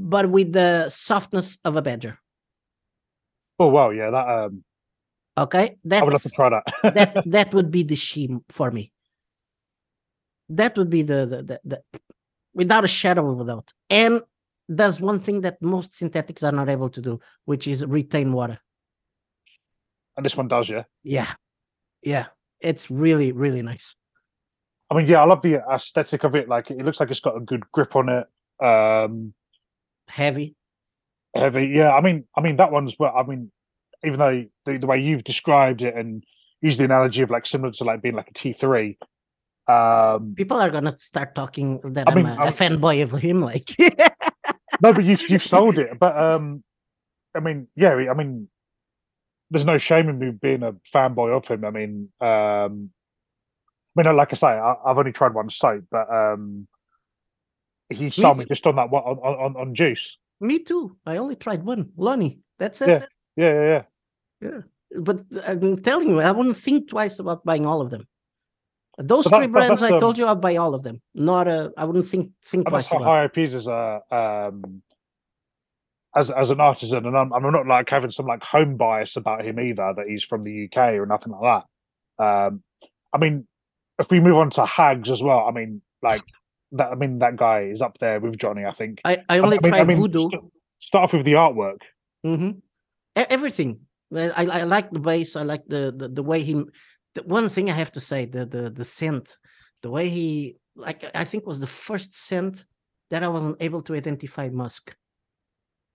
[0.01, 2.19] but with the softness of a badger.
[3.59, 4.65] Oh wow, yeah, that um,
[5.37, 6.65] Okay, I would love to try that.
[6.95, 8.93] that that would be the sheen for me.
[10.49, 12.01] That would be the the, the the
[12.55, 13.73] without a shadow of a doubt.
[13.89, 14.23] And
[14.75, 18.59] does one thing that most synthetics are not able to do, which is retain water.
[20.17, 20.85] and this one does, yeah.
[21.03, 21.33] Yeah,
[22.03, 22.27] yeah,
[22.61, 23.95] it's really really nice.
[24.91, 26.49] I mean, yeah, I love the aesthetic of it.
[26.49, 28.27] Like, it looks like it's got a good grip on it.
[28.65, 29.33] Um,
[30.11, 30.57] Heavy.
[31.35, 31.69] heavy.
[31.69, 33.15] Yeah, I mean, I mean that one's well.
[33.17, 33.51] I mean,
[34.05, 36.25] even though the, the way you've described it and
[36.61, 38.99] use the analogy of like similar to like being like a T three.
[39.67, 43.13] Um, People are gonna start talking that I I mean, am a, a fanboy of
[43.13, 43.41] him.
[43.41, 43.71] Like,
[44.83, 45.99] no, but you've you've sold it.
[45.99, 46.65] But um,
[47.37, 48.49] I mean, yeah, I mean,
[49.51, 51.65] there's no shame in me being a fanboy of him.
[51.65, 52.91] I mean, um,
[53.97, 56.67] I mean, like I say, I, have only tried one soap, but um,
[57.91, 60.17] he sold me, me just on that one on, on, on juice.
[60.41, 60.97] Me too.
[61.07, 62.41] I only tried one, Lonnie.
[62.59, 62.89] That's it.
[62.89, 63.05] Yeah,
[63.37, 63.83] yeah, yeah,
[64.41, 64.51] yeah.
[64.51, 64.61] yeah.
[65.01, 68.07] But I'm telling you, I wouldn't think twice about buying all of them.
[68.99, 71.01] Those three brands, I told um, you, I'll buy all of them.
[71.15, 73.05] Not a, I wouldn't think think twice about.
[73.05, 74.83] High IPs is a um,
[76.15, 79.45] as as an artisan, and I'm, I'm not like having some like home bias about
[79.45, 81.65] him either that he's from the UK or nothing like
[82.19, 82.25] that.
[82.25, 82.63] Um,
[83.13, 83.47] I mean,
[83.99, 86.23] if we move on to Hags as well, I mean, like
[86.73, 86.93] that.
[86.93, 88.65] I mean, that guy is up there with Johnny.
[88.65, 89.01] I think.
[89.05, 90.29] I, I only I mean, tried I mean, Voodoo.
[90.81, 91.81] Start off with the artwork.
[92.25, 92.59] Mm-hmm.
[93.17, 93.81] Everything.
[94.15, 95.37] I, I like the base.
[95.37, 96.55] I like the, the the way he.
[97.15, 99.37] The one thing I have to say, the the the scent,
[99.83, 102.65] the way he like, I think was the first scent
[103.11, 104.95] that I wasn't able to identify musk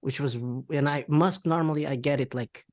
[0.06, 2.64] which was and I musk normally I get it like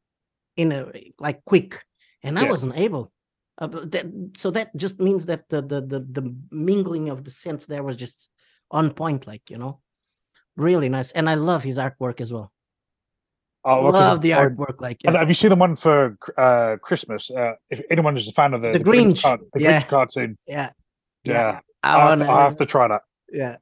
[0.59, 1.83] in a like quick,
[2.23, 2.51] and I yeah.
[2.51, 3.11] wasn't able.
[3.59, 7.67] Uh, that, so that just means that the, the the the mingling of the scents
[7.67, 8.31] there was just
[8.71, 9.81] on point, like you know,
[10.57, 11.12] really nice.
[11.12, 12.51] And I love his artwork as well.
[13.65, 13.99] Oh, okay.
[13.99, 14.81] love the artwork.
[14.81, 15.12] Like, yeah.
[15.12, 17.31] have you seen the one for uh, Christmas?
[17.31, 19.83] Uh, if anyone is a fan of the the, the Grinch, card, the yeah.
[19.83, 20.71] Grinch cartoon, yeah,
[21.25, 21.61] yeah, yeah.
[21.83, 23.03] I, I, wanna, I have to try that.
[23.31, 23.57] Yeah,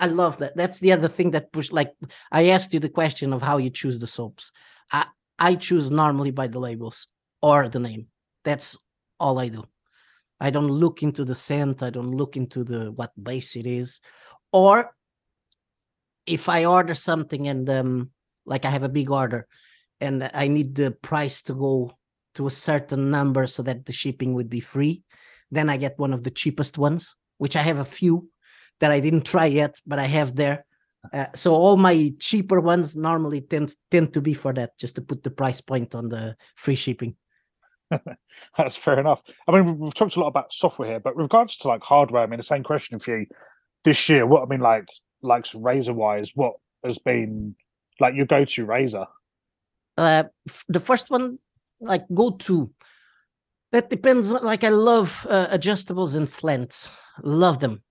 [0.00, 0.56] I love that.
[0.56, 1.72] That's the other thing that pushed.
[1.72, 1.92] Like
[2.30, 4.52] I asked you the question of how you choose the soaps.
[4.90, 5.06] I
[5.38, 7.08] I choose normally by the labels
[7.42, 8.06] or the name.
[8.44, 8.76] That's
[9.18, 9.64] all I do.
[10.40, 11.82] I don't look into the scent.
[11.82, 14.00] I don't look into the what base it is,
[14.52, 14.94] or
[16.26, 18.10] if I order something and um
[18.44, 19.46] like I have a big order,
[20.00, 21.96] and I need the price to go
[22.34, 25.02] to a certain number so that the shipping would be free,
[25.50, 28.28] then I get one of the cheapest ones, which I have a few
[28.80, 30.64] that I didn't try yet, but I have there.
[31.12, 35.02] Uh, so all my cheaper ones normally tend tend to be for that, just to
[35.02, 37.14] put the price point on the free shipping.
[38.58, 39.20] That's fair enough.
[39.48, 42.26] I mean, we've talked a lot about software here, but regards to like hardware, I
[42.26, 43.26] mean, the same question for you
[43.84, 44.26] this year.
[44.26, 44.86] What I mean, like,
[45.22, 47.54] like razor wise, what has been
[48.00, 49.06] like your go to razor?
[49.96, 50.24] Uh,
[50.68, 51.38] the first one,
[51.80, 52.70] like go to.
[53.72, 54.30] That depends.
[54.30, 56.88] Like I love uh, adjustables and slants.
[57.22, 57.82] Love them.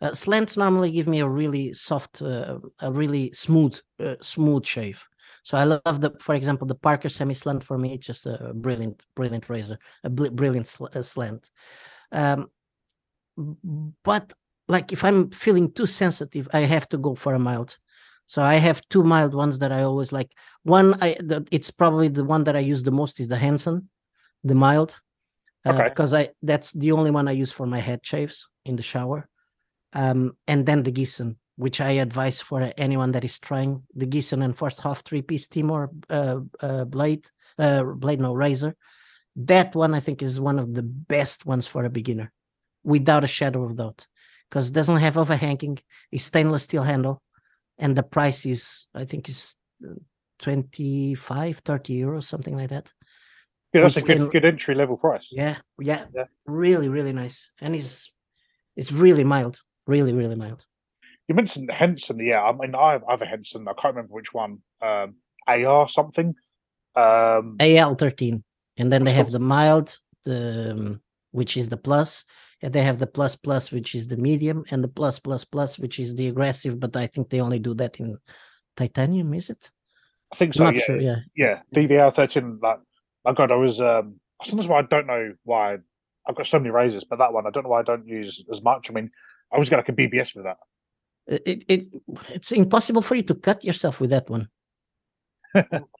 [0.00, 5.06] Uh, slants normally give me a really soft, uh, a really smooth, uh, smooth shave.
[5.42, 7.94] So I love the, for example, the Parker semi slant for me.
[7.94, 11.50] It's just a brilliant, brilliant razor, a brilliant sl- uh, slant.
[12.12, 12.50] Um,
[14.04, 14.32] but
[14.68, 17.76] like if I'm feeling too sensitive, I have to go for a mild.
[18.26, 20.30] So I have two mild ones that I always like.
[20.62, 23.90] One, I the, it's probably the one that I use the most is the Henson,
[24.44, 25.00] the mild,
[25.66, 25.88] uh, okay.
[25.88, 29.28] because I that's the only one I use for my head shaves in the shower
[29.92, 34.42] um, and then the Gissen, which I advise for anyone that is trying the Gissen
[34.42, 37.26] and first half three piece Timor uh, uh, blade,
[37.58, 38.74] uh, blade no razor.
[39.36, 42.32] That one I think is one of the best ones for a beginner,
[42.84, 44.06] without a shadow of doubt,
[44.48, 45.78] because it doesn't have overhanging,
[46.10, 47.22] it's stainless steel handle,
[47.78, 49.94] and the price is I think is uh,
[50.40, 52.92] 25, 30 euros, something like that.
[53.72, 55.26] Yeah, that's a good, good entry level price.
[55.30, 58.14] Yeah, yeah, yeah, really, really nice, and it's
[58.76, 59.60] it's really mild.
[59.86, 60.66] Really, really mild.
[61.28, 62.42] You mentioned Henson, yeah.
[62.42, 63.68] I mean, I have a Henson.
[63.68, 64.58] I can't remember which one.
[64.80, 66.34] Um, AR something.
[66.94, 68.44] Um, AL thirteen,
[68.76, 72.24] and then they have the mild, the um, which is the plus,
[72.60, 75.78] and they have the plus plus, which is the medium, and the plus plus plus,
[75.78, 76.78] which is the aggressive.
[76.78, 78.18] But I think they only do that in
[78.76, 79.32] titanium.
[79.34, 79.70] Is it?
[80.32, 80.64] I think so.
[80.64, 80.80] Not yeah.
[80.80, 81.16] Sure, yeah.
[81.36, 81.60] Yeah.
[81.72, 82.58] The the AR thirteen.
[82.62, 82.80] Like,
[83.24, 83.80] my God, I was.
[83.80, 85.78] um Sometimes I don't know why
[86.26, 88.44] I've got so many razors, but that one I don't know why I don't use
[88.52, 88.90] as much.
[88.90, 89.10] I mean,
[89.52, 90.56] I always got like a BBS with that.
[91.26, 91.86] It, it
[92.30, 94.48] it's impossible for you to cut yourself with that one.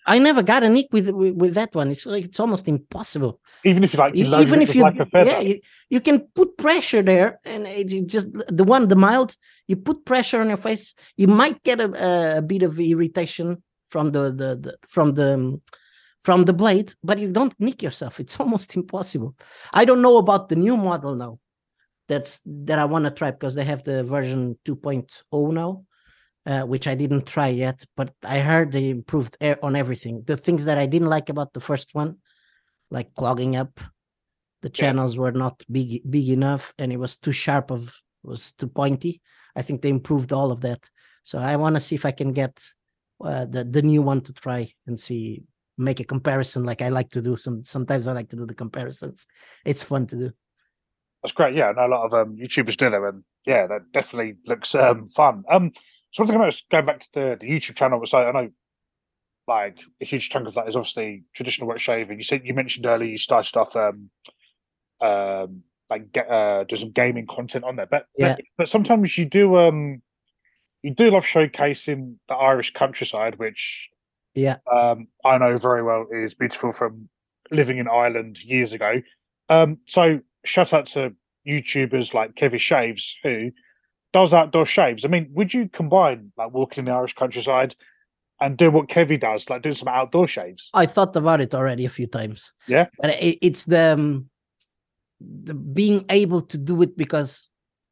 [0.07, 1.91] I never got a nick with, with, with that one.
[1.91, 3.41] It's like it's almost impossible.
[3.65, 7.39] Even if you like, even if you like yeah, you, you can put pressure there,
[7.45, 9.37] and it just the one the mild.
[9.69, 14.11] You put pressure on your face, you might get a, a bit of irritation from
[14.11, 15.61] the the, the from the
[16.21, 18.21] from the blade, but you don't nick yourself.
[18.21, 19.37] It's almost impossible.
[19.73, 21.39] I don't know about the new model now
[22.09, 25.85] that's that I want to try because they have the version 2.0 now,
[26.47, 27.85] uh, which I didn't try yet.
[27.97, 30.23] But I heard they improved on everything.
[30.27, 32.17] The things that I didn't like about the first one,
[32.91, 33.81] like clogging up,
[34.63, 38.69] the channels were not big big enough, and it was too sharp of was too
[38.69, 39.21] pointy.
[39.57, 40.89] I think they improved all of that.
[41.25, 42.63] So I want to see if I can get
[43.21, 45.45] uh, the the new one to try and see
[45.79, 47.37] make a comparison like I like to do.
[47.37, 49.27] Some sometimes I like to do the comparisons.
[49.65, 50.33] It's fun to do.
[51.23, 51.55] That's great.
[51.55, 54.75] Yeah, I know a lot of um, YouTubers do them, and yeah, that definitely looks
[54.75, 55.45] um, fun.
[55.49, 55.73] Um,
[56.11, 58.51] so one thing about going back to the, the YouTube channel, so I know
[59.49, 62.19] like a huge chunk of that is obviously traditional wet shaving.
[62.19, 64.11] You said you mentioned earlier you started off um
[65.01, 68.37] um like get uh do some gaming content on there, but Yeah.
[68.37, 70.03] but, but sometimes you do um
[70.83, 73.89] you do love showcasing the Irish countryside, which
[74.35, 74.57] Yeah.
[74.71, 77.09] um I know very well is beautiful from
[77.51, 79.03] living in Ireland years ago.
[79.49, 81.15] Um, so shout out to
[81.47, 83.51] YouTubers like Kevin Shaves who
[84.13, 85.05] does outdoor shaves.
[85.05, 87.75] I mean, would you combine like walking in the Irish countryside
[88.41, 90.69] and do what Kevy does, like doing some outdoor shaves?
[90.75, 92.53] I thought about it already a few times.
[92.67, 92.87] Yeah.
[93.01, 94.29] but it, it's the, um,
[95.21, 97.49] the being able to do it because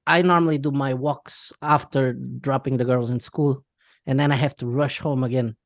[0.07, 3.65] I normally do my walks after dropping the girls in school,
[4.07, 5.57] and then I have to rush home again.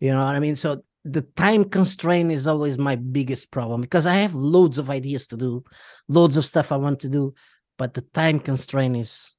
[0.00, 0.56] You know what I mean?
[0.56, 5.26] So the time constraint is always my biggest problem because I have loads of ideas
[5.28, 5.64] to do,
[6.08, 7.34] loads of stuff I want to do,
[7.76, 9.34] but the time constraint is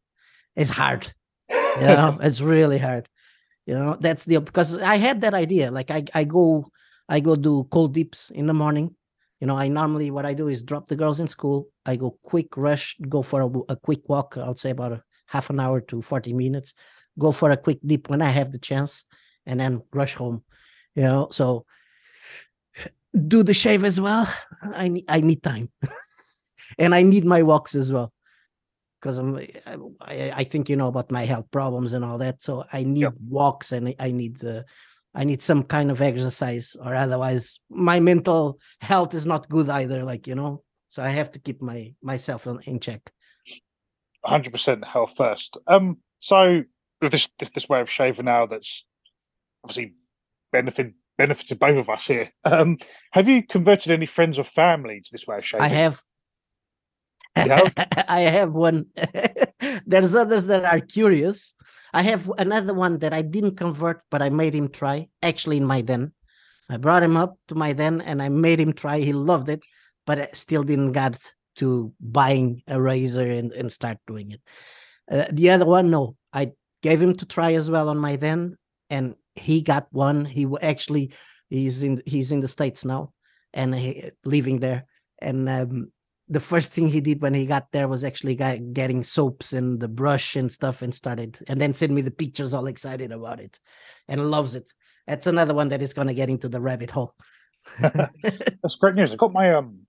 [0.55, 1.13] is hard.
[1.49, 3.07] You know, it's really hard.
[3.65, 5.71] You know, that's the because I had that idea.
[5.71, 6.67] Like I I go
[7.07, 8.95] I go do cold dips in the morning.
[9.39, 11.69] You know, I normally what I do is drop the girls in school.
[11.85, 14.37] I go quick rush, go for a quick walk.
[14.37, 16.73] I would say about a half an hour to 40 minutes.
[17.17, 19.05] Go for a quick dip when I have the chance
[19.45, 20.43] and then rush home.
[20.95, 21.65] You know, so
[23.27, 24.27] do the shave as well.
[24.61, 25.69] I need I need time.
[26.79, 28.11] and I need my walks as well.
[28.99, 29.35] Because I'm
[30.01, 32.41] I, I think you know about my health problems and all that.
[32.41, 33.13] So I need Yep.
[33.27, 34.63] walks and I- need uh,
[35.15, 40.03] I need some kind of exercise, or otherwise my mental health is not good either.
[40.03, 43.01] Like you know, so I have to keep my myself in, in check.
[44.25, 45.57] 100% health first.
[45.67, 46.63] Um, so
[47.01, 48.85] with this, this this way of shaving now, that's
[49.63, 49.93] obviously
[50.53, 52.31] benefit benefited both of us here.
[52.45, 52.77] Um,
[53.11, 55.65] have you converted any friends or family to this way of shaving?
[55.65, 56.01] I have.
[57.35, 57.73] Have?
[58.07, 58.85] I have one.
[59.85, 61.53] There's others that are curious.
[61.93, 65.09] I have another one that I didn't convert, but I made him try.
[65.21, 66.13] Actually, in my den,
[66.69, 68.99] I brought him up to my den and I made him try.
[68.99, 69.63] He loved it,
[70.05, 71.19] but I still didn't get
[71.57, 74.41] to buying a razor and, and start doing it.
[75.11, 78.57] Uh, the other one, no, I gave him to try as well on my den,
[78.89, 80.25] and he got one.
[80.25, 81.13] He actually
[81.49, 83.13] he's in he's in the states now,
[83.53, 84.85] and he, living there.
[85.19, 85.91] And um,
[86.27, 89.79] the first thing he did when he got there was actually got, getting soaps and
[89.79, 93.39] the brush and stuff, and started and then sent me the pictures, all excited about
[93.39, 93.59] it,
[94.07, 94.71] and loves it.
[95.07, 97.13] That's another one that is going to get into the rabbit hole.
[97.79, 99.13] That's great news.
[99.13, 99.79] I got my um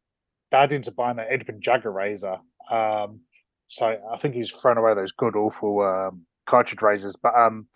[0.51, 2.39] dad into buying an Edwin Jagger razor.
[2.71, 3.21] Um,
[3.69, 7.17] so I think he's thrown away those good awful um cartridge razors.
[7.21, 7.67] But um,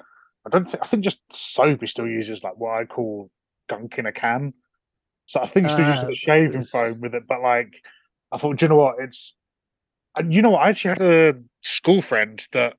[0.48, 3.30] I don't think I think just soap still uses like what I call
[3.68, 4.54] gunk in a can.
[5.26, 7.24] So I think he still uses Uh, the shaving foam with it.
[7.28, 7.82] But like,
[8.32, 8.96] I thought, do you know what?
[8.98, 9.34] It's
[10.16, 10.62] and you know what?
[10.62, 12.74] I actually had a school friend that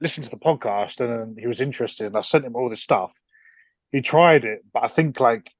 [0.00, 2.06] listened to the podcast and he was interested.
[2.06, 3.12] And I sent him all this stuff.
[3.90, 5.50] He tried it, but I think like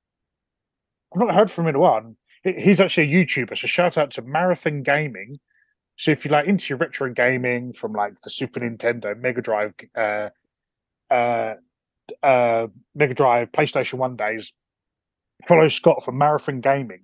[1.13, 2.15] I've not heard from him in a while.
[2.45, 5.35] He's actually a YouTuber, so shout out to Marathon Gaming.
[5.97, 9.75] So if you're like into your retro gaming from like the Super Nintendo, Mega Drive,
[9.97, 10.29] uh,
[11.11, 11.55] uh,
[12.23, 14.53] uh, Mega Drive, PlayStation One days,
[15.47, 17.03] follow Scott from Marathon Gaming.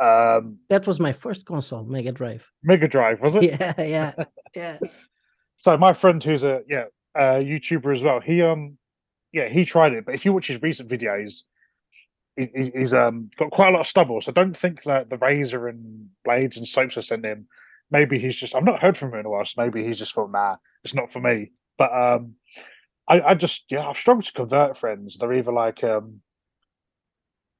[0.00, 2.46] Um, That was my first console, Mega Drive.
[2.62, 3.42] Mega Drive was it?
[3.60, 4.14] Yeah, yeah,
[4.54, 4.78] yeah.
[5.60, 6.84] So my friend, who's a yeah
[7.16, 8.78] uh, YouTuber as well, he um
[9.32, 11.38] yeah he tried it, but if you watch his recent videos,
[12.36, 14.20] he, he- he's um got quite a lot of stubble.
[14.22, 17.48] So don't think that the razor and blades and soaps are sent him.
[17.90, 20.14] Maybe he's just I've not heard from him in a while, so maybe he's just
[20.14, 21.50] thought nah, it's not for me.
[21.76, 22.34] But um,
[23.08, 25.16] I I just yeah I've struggled to convert friends.
[25.18, 26.20] They're either like um.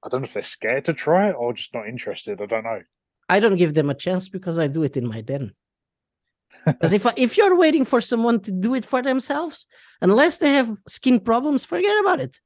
[0.04, 2.40] I don't know if they're scared to try it or just not interested.
[2.40, 2.82] I don't know.
[3.28, 5.52] I don't give them a chance because I do it in my den.
[6.66, 9.66] Because if I- if you're waiting for someone to do it for themselves,
[10.00, 12.36] unless they have skin problems, forget about it.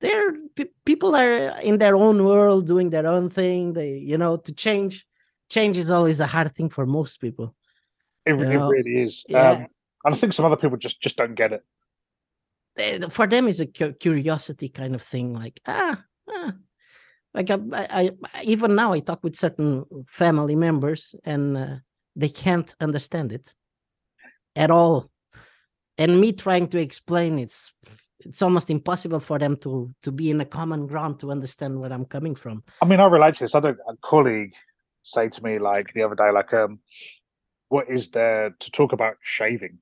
[0.00, 1.32] They're pe- people are
[1.62, 3.72] in their own world doing their own thing.
[3.74, 5.06] They you know to change.
[5.50, 7.54] Change is always a hard thing for most people.
[8.26, 9.24] It, it really is.
[9.28, 9.50] Yeah.
[9.50, 9.66] Um,
[10.04, 11.62] and I think some other people just just don't get it.
[12.76, 15.34] They- For them, is a curiosity kind of thing.
[15.34, 16.52] Like ah, ah.
[17.34, 21.76] like I, I, I even now I talk with certain family members and uh,
[22.16, 23.54] they can't understand it
[24.56, 25.10] at all.
[25.98, 27.72] And me trying to explain it's
[28.20, 31.92] it's almost impossible for them to to be in a common ground to understand where
[31.92, 32.62] I'm coming from.
[32.82, 33.54] I mean, I relate to this.
[33.54, 34.52] I had a, a colleague
[35.02, 36.80] say to me like the other day, like, um,
[37.68, 39.78] what is there to talk about shaving?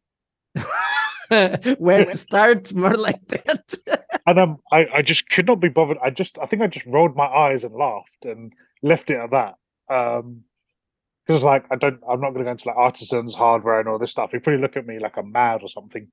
[1.78, 2.72] where to start?
[2.74, 3.74] More like that.
[4.26, 5.96] And um, I, I just could not be bothered.
[6.04, 8.52] I just, I think I just rolled my eyes and laughed and
[8.82, 9.54] left it at that.
[9.88, 10.42] Um,
[11.26, 13.98] because like I don't, I'm not going to go into like artisans, hardware, and all
[13.98, 14.30] this stuff.
[14.32, 16.08] He probably look at me like I'm mad or something.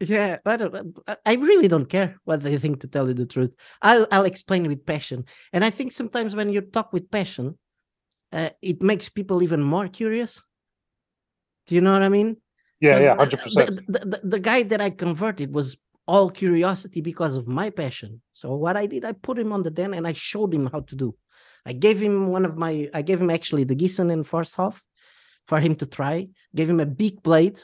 [0.00, 0.98] Yeah, I don't.
[1.06, 2.80] I- I really don't care what they think.
[2.80, 3.52] To tell you the truth,
[3.82, 7.58] I'll I'll explain with passion, and I think sometimes when you talk with passion,
[8.32, 10.42] uh, it makes people even more curious.
[11.66, 12.36] Do you know what I mean?
[12.80, 13.86] Yeah, yeah, the- hundred percent.
[13.88, 15.76] The, the, the, guy that I converted was
[16.06, 18.22] all curiosity because of my passion.
[18.32, 20.80] So what I did, I put him on the den and I showed him how
[20.80, 21.14] to do.
[21.66, 24.82] I gave him one of my, I gave him actually the Gissen and first half
[25.46, 26.28] for him to try.
[26.54, 27.60] Gave him a big blade,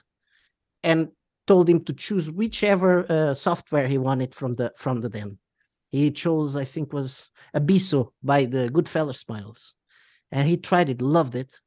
[0.82, 1.08] and
[1.46, 5.38] told him to choose whichever uh, software he wanted from the from the den.
[5.90, 9.74] He chose, I think, was Abisso by the Goodfellas Smiles,
[10.32, 11.60] and he tried it, loved it,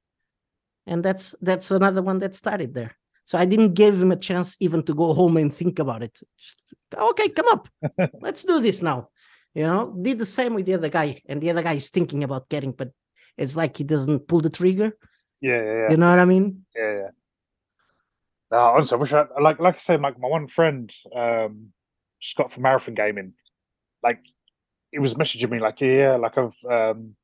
[0.86, 2.96] and that's that's another one that started there.
[3.28, 6.18] So I didn't give him a chance even to go home and think about it.
[6.38, 6.62] Just
[6.98, 7.68] okay, come up,
[8.22, 9.10] let's do this now.
[9.54, 12.24] You know, did the same with the other guy, and the other guy is thinking
[12.24, 12.90] about getting, but
[13.38, 14.96] it's like he doesn't pull the trigger.
[15.42, 15.92] Yeah, yeah, yeah.
[15.92, 16.66] You know what I mean?
[16.74, 17.10] Yeah, yeah.
[18.50, 21.74] No, honestly, I wish I like like I said, like my one friend, um,
[22.22, 23.34] Scott from Marathon Gaming,
[24.02, 24.22] like
[24.90, 27.18] he was messaging me like, yeah, like I've um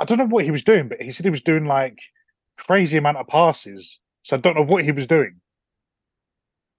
[0.00, 2.00] I don't know what he was doing, but he said he was doing like
[2.58, 4.00] crazy amount of passes.
[4.26, 5.40] So I don't know what he was doing.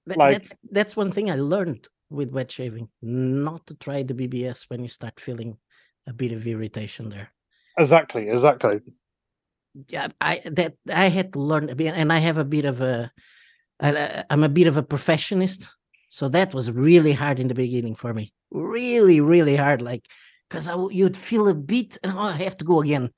[0.06, 4.14] That- Like- that's that's one thing I learned with wet shaving: not to try the
[4.14, 5.58] BBS when you start feeling
[6.06, 7.30] a bit of irritation there.
[7.80, 8.82] Exactly, exactly.
[9.90, 12.82] yeah, I that I had to learn a bit, and I have a bit of
[12.82, 13.12] a,
[13.80, 15.70] I, I'm a bit of a perfectionist,
[16.10, 18.34] so that was really hard in the beginning for me.
[18.52, 19.82] Really, really hard.
[19.82, 20.04] Like,
[20.50, 23.10] because I you'd feel a bit, and oh, I have to go again.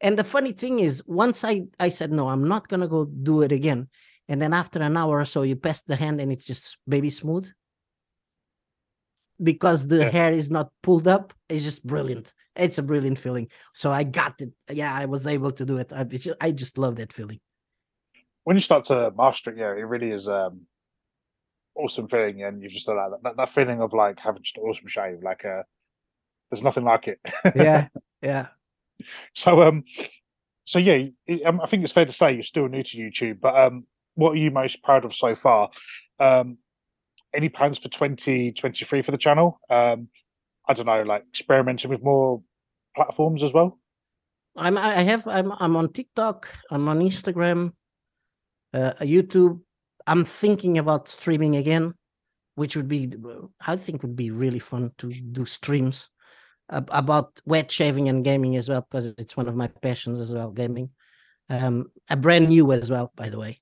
[0.00, 3.42] And the funny thing is, once I I said no, I'm not gonna go do
[3.42, 3.88] it again,
[4.28, 7.10] and then after an hour or so, you pass the hand, and it's just baby
[7.10, 7.48] smooth.
[9.40, 10.10] Because the Yeah.
[10.10, 12.34] hair is not pulled up, it's just brilliant.
[12.56, 15.92] It's a brilliant feeling so i got it yeah i was able to do it
[15.92, 17.38] i, it's ju- I just love that feeling
[18.42, 20.66] When you start to master it, yeah, it really is um
[21.76, 24.64] awesome feeling, and you just like that, that that feeling of like having just an
[24.64, 25.62] awesome shave, like uh
[26.50, 27.20] there's nothing like it.
[27.54, 27.88] yeah
[28.22, 28.46] yeah
[29.34, 29.84] So um,
[30.64, 31.06] so yeah,
[31.46, 33.86] um, I think it's fair to say you're still new to YouTube, but um,
[34.16, 35.70] what are you most proud of so far?
[36.20, 36.58] Um,
[37.34, 39.60] any plans for 2023 for the channel?
[39.70, 40.08] Um,
[40.68, 42.42] I don't know, like experimenting with more
[42.96, 43.78] platforms as well.
[44.56, 47.72] i'm i have i'm i'm on tiktok i'm on instagram
[48.74, 49.60] uh youtube
[50.06, 51.94] i'm thinking about streaming again
[52.56, 53.08] which would be
[53.66, 56.10] i think would be really fun to do streams
[56.70, 60.32] ab- about wet shaving and gaming as well because it's one of my passions as
[60.32, 60.90] well gaming.
[61.50, 63.60] Um a brand new as well by the way.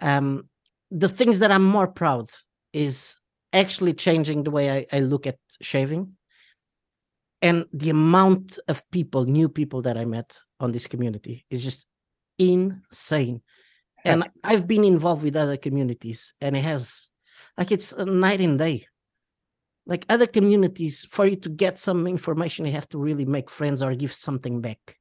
[0.00, 0.48] Um
[0.90, 2.28] the things that i'm more proud
[2.72, 3.16] is
[3.52, 6.16] actually changing the way i, I look at shaving
[7.42, 11.86] and the amount of people new people that i met on this community is just
[12.38, 13.42] insane.
[14.04, 17.10] And i've been involved with other communities and it has
[17.56, 18.86] like it's a night and day
[19.88, 23.82] like other communities for you to get some information you have to really make friends
[23.82, 24.98] or give something back.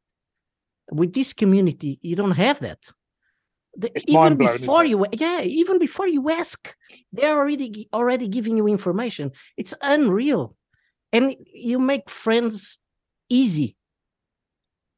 [0.92, 2.90] With this community you don't have that.
[3.78, 6.74] The- even before you yeah even before you ask
[7.12, 9.32] they're already already giving you information.
[9.58, 10.56] It's unreal.
[11.14, 12.80] And you make friends
[13.30, 13.78] easy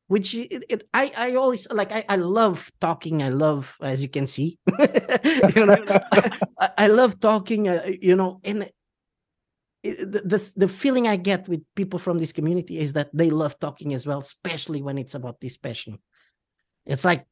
[0.08, 3.22] which it, it, I, I always like I, I love talking.
[3.22, 4.58] I love as you can see
[5.56, 5.78] you know
[6.60, 8.70] I, I love talking uh, you know and
[9.84, 13.58] the, the the feeling i get with people from this community is that they love
[13.60, 15.98] talking as well especially when it's about this passion
[16.86, 17.26] it's like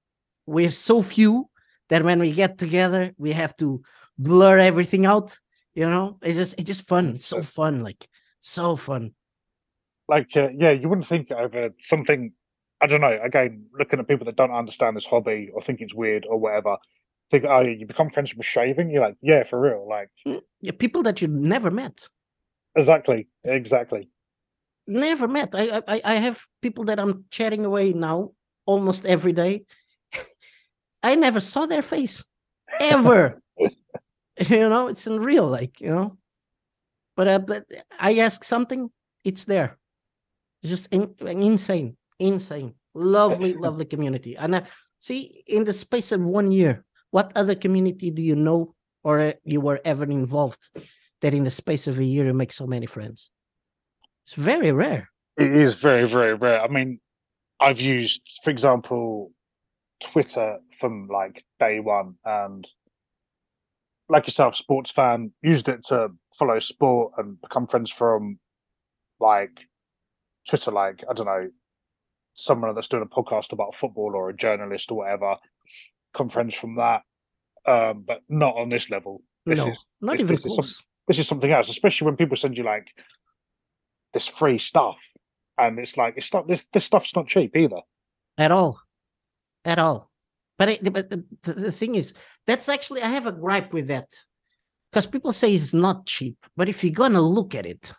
[0.46, 1.50] we're so few
[1.90, 3.82] that when we get together we have to
[4.18, 5.38] blur everything out
[5.76, 8.08] you know it's just it's just fun it's so fun like
[8.40, 9.14] so fun
[10.08, 12.32] Like, uh, yeah, you wouldn't think over something.
[12.80, 13.20] I don't know.
[13.22, 16.78] Again, looking at people that don't understand this hobby or think it's weird or whatever,
[17.30, 18.90] think, oh, you become friends with shaving.
[18.90, 19.88] You're like, yeah, for real.
[19.88, 20.10] Like,
[20.62, 22.08] yeah, people that you never met
[22.78, 24.10] exactly, exactly.
[24.88, 25.50] never met.
[25.54, 28.32] I, I I- have people that i'm chatting away now
[28.66, 29.66] almost every day.
[31.04, 32.24] I never saw their face.
[32.80, 33.42] Ever.
[34.54, 36.10] You know it's unreal like you know?
[37.18, 37.66] But uh, but
[38.00, 38.92] i ask something
[39.26, 39.78] it's there.
[40.62, 42.76] It's just in, insane insane.
[42.94, 44.38] Lovely lovely community.
[44.38, 44.62] And uh,
[45.00, 49.34] see in the space of one year what other community do you know or uh,
[49.44, 50.70] you were ever involved
[51.22, 53.32] that in the space of a year you make so many friends
[54.26, 56.62] it's very rare It is very, very rare.
[56.62, 57.00] I mean,
[57.60, 59.32] I've used, for example,
[60.02, 62.68] Twitter from like day one, and
[64.10, 68.40] like yourself, sports fan, used it to follow sport and become friends from
[69.20, 69.56] like
[70.50, 70.72] Twitter.
[70.72, 71.50] Like I don't know,
[72.34, 75.36] someone that's doing a podcast about football or a journalist or whatever.
[76.14, 77.02] Become friends from that,
[77.66, 79.22] um, but not on this level.
[79.46, 80.84] This no, is- not this- even this is close.
[81.08, 82.88] This is something else, especially when people send you like
[84.14, 84.98] this free stuff,
[85.58, 87.82] and it's like it's not this this stuff's not cheap either.
[88.38, 88.80] at all.
[89.66, 90.12] At all.
[90.58, 92.16] But, it, but the, the thing is
[92.48, 94.10] that's actually i have a gripe with that.
[94.92, 97.94] Because people say it's not cheap but if you're gonna look at it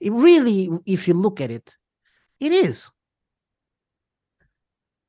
[0.00, 1.76] it really if you look at it
[2.40, 2.90] it is.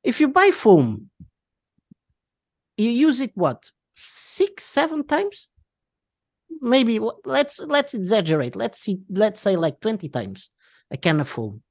[0.04, 1.10] If you buy foam
[2.76, 5.48] you use it what six seven times
[6.60, 8.56] maybe let's let's exaggerate.
[8.56, 10.50] Let's see let's say like 20 times
[10.90, 11.62] a can of foam.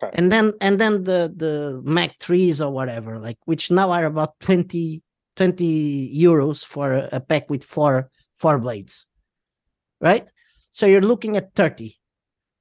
[0.00, 0.14] Okay.
[0.14, 5.02] and then and then the the Mach3s or whatever like which now are about 20
[5.34, 9.06] 20 euros for a, pack with four four blades
[10.00, 10.30] right?
[10.70, 11.96] So you're looking at 30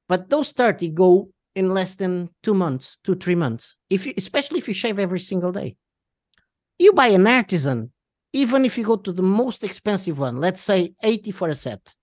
[0.07, 3.75] but those 30 go in less than two months two three months.
[3.89, 5.75] If you especially if you shave every single day.
[6.79, 7.91] You buy an artisan
[8.33, 11.95] even if you go to the most expensive one let's say 80 for a set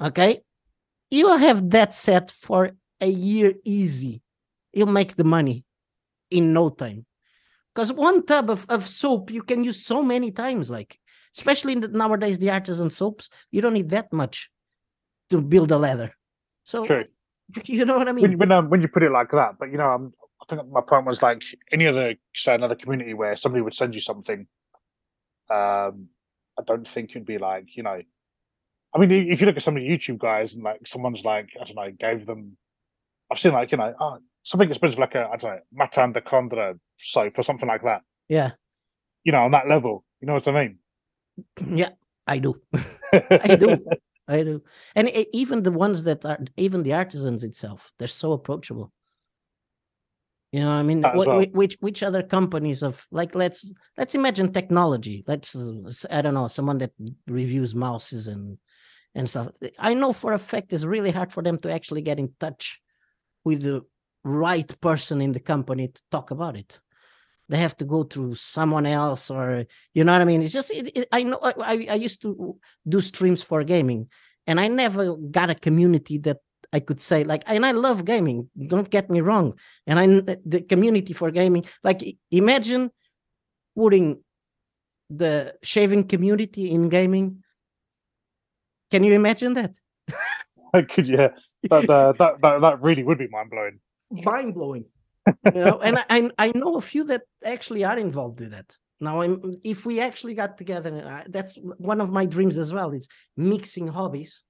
[0.00, 0.40] okay
[1.10, 4.22] you will have that set for a year easy
[4.72, 5.64] you'll make the money
[6.30, 7.04] in no time
[7.74, 10.98] because one tub of, of soap you can use so many times like
[11.36, 14.50] especially in the, nowadays the artisan soaps you don't need that much
[15.28, 16.14] to build a leather
[16.64, 17.04] so True.
[17.64, 19.70] you know what i mean When when, um, when you put it like that, but
[19.70, 20.12] you know, I'm,
[20.42, 23.94] I think my point was like any other say another community where somebody would send
[23.94, 24.46] you something.
[25.50, 26.08] Um,
[26.58, 28.00] I don't think it'd be like you know.
[28.94, 31.48] I mean, if you look at some of the YouTube guys and like someone's like
[31.60, 32.56] I don't know, gave them.
[33.30, 36.20] I've seen like you know, oh, something expensive like a I don't know, Martin de
[36.20, 38.02] Candre soap or something like that.
[38.28, 38.52] yeah
[39.24, 40.04] You know, on that level.
[40.20, 40.78] You know what I mean?
[41.76, 41.90] yeah
[42.26, 42.60] i do
[43.12, 43.78] I do.
[44.28, 44.62] I do.
[44.94, 48.92] And even the ones that are even the artisans itself, they're so approachable.
[50.52, 51.44] You know, what I mean, That as Wh- well.
[51.52, 55.24] which which other companies of like let's let's imagine technology.
[55.26, 55.54] Let's
[56.10, 56.92] I don't know someone that
[57.26, 58.58] reviews mouses and
[59.14, 59.52] and stuff.
[59.78, 62.80] I know for a fact it's really hard for them to actually get in touch
[63.44, 63.82] with the
[64.24, 66.80] right person in the company to talk about it.
[67.48, 70.42] They have to go through someone else, or you know what I mean.
[70.42, 74.08] It's just it, it, I know I I used to do streams for gaming
[74.46, 76.38] and i never got a community that
[76.72, 79.54] i could say like and i love gaming don't get me wrong
[79.86, 82.00] and i kn- the community for gaming like
[82.30, 82.90] imagine
[83.76, 84.20] putting
[85.10, 87.42] the shaving community in gaming.
[88.90, 89.74] Can you imagine that?
[90.74, 91.28] I could, yeah.
[91.68, 93.80] That, uh, that that that really would be mind blowing.
[94.10, 94.86] mind blowing
[95.54, 98.76] you know and I, I i know a few that actually are involved with that.
[99.02, 102.72] Now I'm, if we actually got together and I, that's one of my dreams as
[102.72, 104.44] well it's mixing hobbies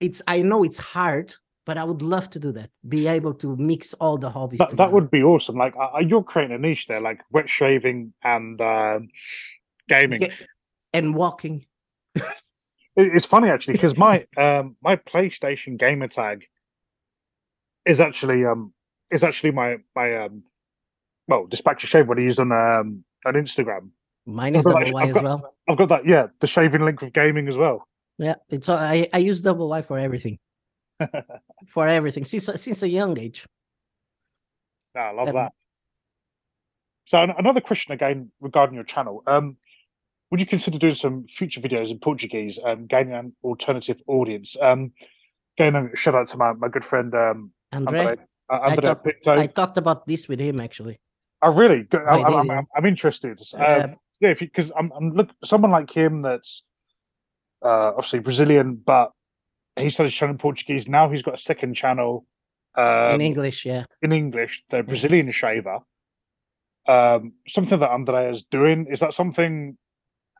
[0.00, 1.34] it's i know it's hard
[1.66, 4.76] but i would love to do that be able to mix all the hobbies That,
[4.76, 5.56] that would be awesome.
[5.56, 9.08] Like uh, you're creating a niche there, like wet shaving and um,
[9.88, 10.28] gaming.
[10.92, 11.66] And walking
[12.96, 16.46] It's funny actually because my um my PlayStation gamer tag
[17.86, 18.72] is actually um
[19.10, 20.42] is actually my my um
[21.28, 23.90] well Dyspraxic Shaver what I use on um on Instagram.
[24.26, 27.00] mine is double y I've as got- well I've got that yeah the shaving link
[27.00, 27.86] with gaming as well.
[28.26, 30.38] Yeah it's all- i i use double y for everything
[31.74, 33.40] for everything since a- since a young age
[34.94, 35.52] Yeah, I love Um, that.
[37.10, 39.22] So another question again regarding your channel.
[39.34, 39.56] Um,
[40.30, 44.48] would you consider doing some future videos in Portuguese and gaining an alternative audience?
[44.68, 44.80] Um,
[45.56, 47.38] again, a shout out to my, my good friend um,
[47.72, 48.16] andre Andre,
[48.52, 49.30] uh, Andre talked- Pinto.
[49.44, 50.96] i talked about this with him actually
[51.42, 51.84] Oh, really?
[51.92, 52.02] Good.
[52.06, 52.50] I I'm, I'm.
[52.50, 53.36] I'm, I'm interested.
[53.54, 53.86] Um, Uh,
[54.22, 56.50] yeah, because I'm, I'm look someone like him that's
[57.62, 59.12] uh, obviously Brazilian, but
[59.76, 60.88] he started in Portuguese.
[60.88, 62.26] Now he's got a second channel
[62.76, 65.78] um, in english yeah in English, the Brazilian shaver.
[66.86, 69.76] Um, something that Andre is doing is that something?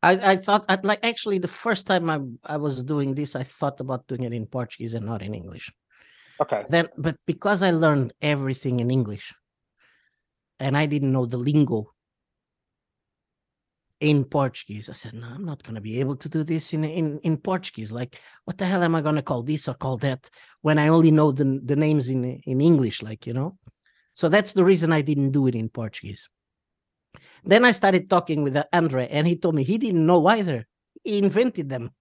[0.03, 3.43] I, I thought I'd like actually the first time I I was doing this, I
[3.43, 5.71] thought about doing it in Portuguese and not in English.
[6.41, 9.31] Okay, Then, but because I learned everything in English,
[10.59, 11.91] and I didn't know the lingo
[14.01, 16.83] in Portuguese, I said, "No, I'm not going to be able to do this in
[16.83, 17.91] in in Portuguese.
[17.91, 20.29] Like, what the hell am I going to call this or call that
[20.61, 23.01] when I only know the the names in in English?
[23.01, 23.57] Like, you know."
[24.13, 26.27] So that's the reason I didn't do it in Portuguese.
[27.43, 30.67] Then I started talking with uh, Andre, and he told me he didn't know either.
[31.03, 31.91] He invented them.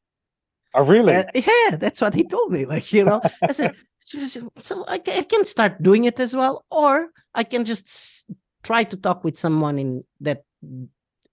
[0.74, 1.14] oh really?
[1.14, 2.64] Uh, yeah, that's what he told me.
[2.66, 7.44] Like, you know, I said, so, I, can start doing it as well, or I
[7.44, 8.26] can just
[8.62, 10.44] try to talk with someone in that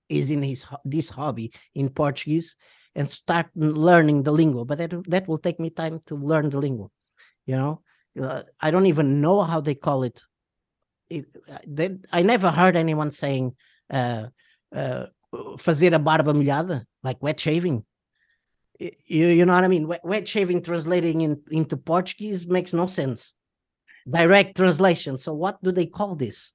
[0.10, 2.56] is in his this hobby in Portuguese
[2.96, 4.66] and start learning the lingo.
[4.66, 6.92] But that that will take me time to learn the lingo.
[7.46, 7.82] You know,
[8.22, 10.22] uh, I don't even know how they call it.
[11.10, 13.56] It uh, they, I never heard anyone saying
[13.90, 14.28] uh,
[14.76, 17.86] uh, fazer a barba molhada, like wet shaving.
[18.80, 19.88] You, you know what I mean?
[19.88, 23.34] Wet, wet shaving translating in, into Portuguese makes no sense.
[24.10, 25.18] Direct translation.
[25.18, 26.54] So what do they call this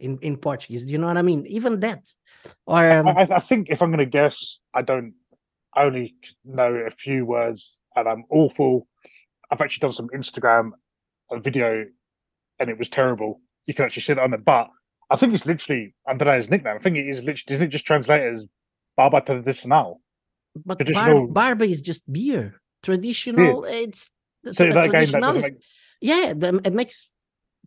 [0.00, 0.86] in, in Portuguese?
[0.86, 1.46] Do you know what I mean?
[1.46, 2.02] Even that.
[2.66, 5.14] Or um, I, I- think if I'm going to guess, I don't
[5.74, 8.86] I only know a few words, and I'm awful.
[9.50, 10.70] I've actually done some Instagram
[11.30, 11.84] a video,
[12.58, 13.40] and it was terrible.
[13.66, 14.68] You can actually see it on it, but
[15.10, 16.76] I think it's literally I don't know his nickname.
[16.76, 18.44] I think it is literally didn't it just translate as
[18.96, 19.96] Barba Tradicional.
[20.64, 22.60] but bar, traditional- barba is just beer.
[22.82, 24.12] Traditional, it's
[24.44, 25.54] So that again, that doesn't make
[26.00, 26.32] yeah
[26.64, 27.10] it makes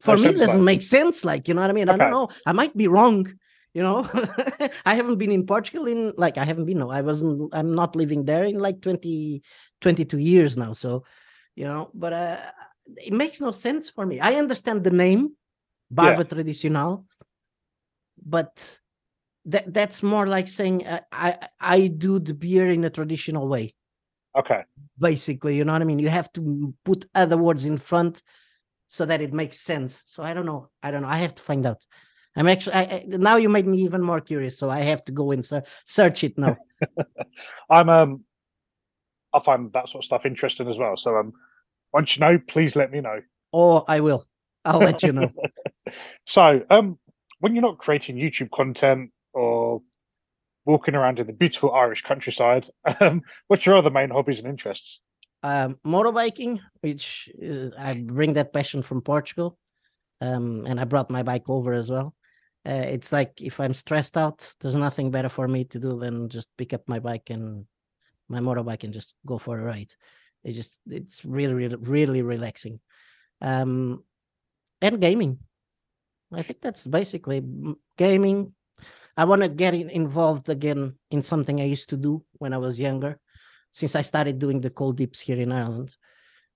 [0.02, 1.90] for me it doesn't make sense like you know what i mean?
[1.90, 2.30] I don't know.
[2.46, 3.32] I might be wrong
[3.74, 4.08] you know?
[4.86, 7.96] I haven't been in portugal in like i haven't been no i wasn't i'm not
[7.96, 9.42] living there in like 20
[9.82, 11.04] 22 years now so
[11.56, 11.90] you know?
[11.94, 12.38] But uh
[12.98, 14.20] it makes no sense for me.
[14.20, 15.36] I understand the name
[15.90, 17.06] barba tradicional
[18.26, 18.80] but
[19.46, 23.74] that that's more like saying uh, i i do the beer in a traditional way.
[24.38, 24.64] Okay.
[24.98, 26.00] basically you know what i mean?
[26.00, 28.24] You have to put other words in front
[28.96, 31.42] so that it makes sense so i don't know i don't know i have to
[31.50, 31.82] find out
[32.36, 35.12] i'm actually I, I- now you made me even more curious so i have to
[35.14, 36.58] go and ser- search it now
[37.70, 38.12] I'm um
[39.34, 40.98] I find that sort of stuff interesting as well.
[40.98, 41.32] So um
[41.94, 43.20] once you know, please let me know.
[43.54, 44.22] or i will
[44.66, 45.32] i'll let you know
[46.28, 46.98] So, um,
[47.40, 49.82] when you're not creating YouTube content or
[50.66, 52.70] walking around in the beautiful Irish countryside,
[53.02, 55.00] um, what's your other main hobbies and interests?
[55.44, 59.58] Um motorbiking which is i bring that passion from portugal
[60.22, 62.14] um and i brought my bike over as well.
[62.64, 66.30] Uh, it's like if i'm stressed out there's nothing better for me to do than
[66.30, 67.66] just pick up my bike and
[68.30, 69.92] my motorbike and just go for a ride.
[70.44, 72.80] It's just it's really really really relaxing.
[73.42, 74.04] Um
[74.82, 75.40] and gaming.
[76.32, 77.44] I think that's basically
[77.98, 78.54] gaming.
[79.18, 82.80] I want to get involved again in something i used to do when i was
[82.80, 83.20] younger
[83.72, 85.96] since I started doing the cold dips here in Ireland,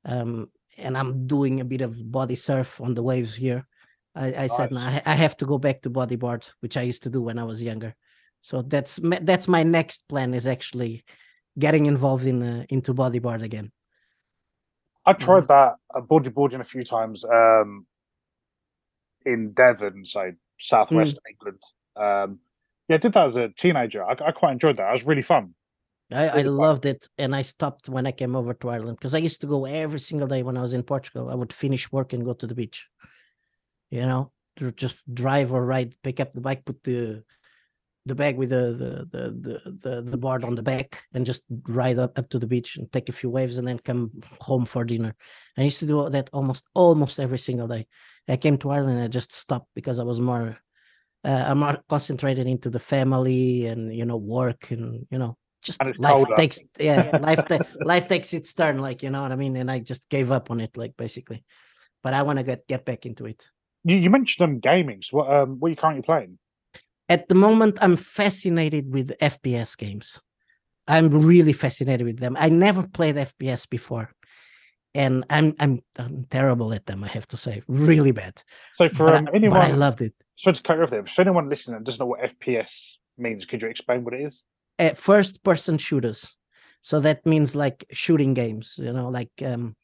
[0.05, 3.66] um, and I'm doing a bit of body surf on the waves here.
[4.13, 7.03] I, I said, "No, I, I have to go back to bodyboard, which I used
[7.03, 7.95] to do when I was younger.
[8.41, 11.03] So that's that's my next plan is actually
[11.57, 13.72] getting involved in uh, into bodyboard again.
[15.05, 17.86] I tried that uh, bodyboarding a few times um,
[19.26, 21.59] in Devon, so southwest England.
[21.95, 22.39] Um,
[22.88, 24.03] yeah, I did that as a teenager.
[24.03, 24.89] I, I quite enjoyed that.
[24.89, 25.53] It was really fun.
[26.12, 29.20] I, I loved it, and I stopped when I came over to Ireland because I
[29.20, 31.30] used to go every single day when I was in Portugal.
[31.30, 32.88] I would finish work and go to the beach.
[33.89, 34.32] You know,
[34.76, 37.24] just drive or ride, pick up the bike, put the
[38.08, 41.97] the bag with the the the the, the, board on the back, and just ride
[41.97, 44.86] up up to the beach and take a few waves, and then come home for
[44.86, 45.16] dinner.
[45.58, 47.88] I used to do that almost almost every single day.
[48.28, 50.58] I came to Ireland, I just stopped because I was more.
[51.24, 55.36] Uh, I'm more concentrated into the family and you know work and you know
[55.66, 56.36] just And it's life colder.
[56.36, 59.70] takes yeah life ta- life takes its turn like you know what i mean and
[59.70, 61.43] i just gave up on it like basically
[62.03, 63.49] but i want to get get back into it
[63.84, 65.01] You, you mentioned them gaming.
[65.01, 66.38] So what um, what are you currently playing?
[67.09, 70.07] at the moment i'm fascinated with fps games
[70.88, 74.07] i'm really fascinated with them i never played fps before
[74.95, 78.36] and i'm i'm, I'm terrible at them i have to say really bad
[78.78, 80.89] So for but, um, I, anyone, but i loved it sorry to cut you off
[80.89, 81.05] there.
[81.05, 82.72] For anyone listening that doesn't know what FPS
[83.18, 84.41] means, could you explain what it is?
[84.80, 86.36] Uh, first person shooters.
[86.82, 89.76] So that means like shooting games you know like um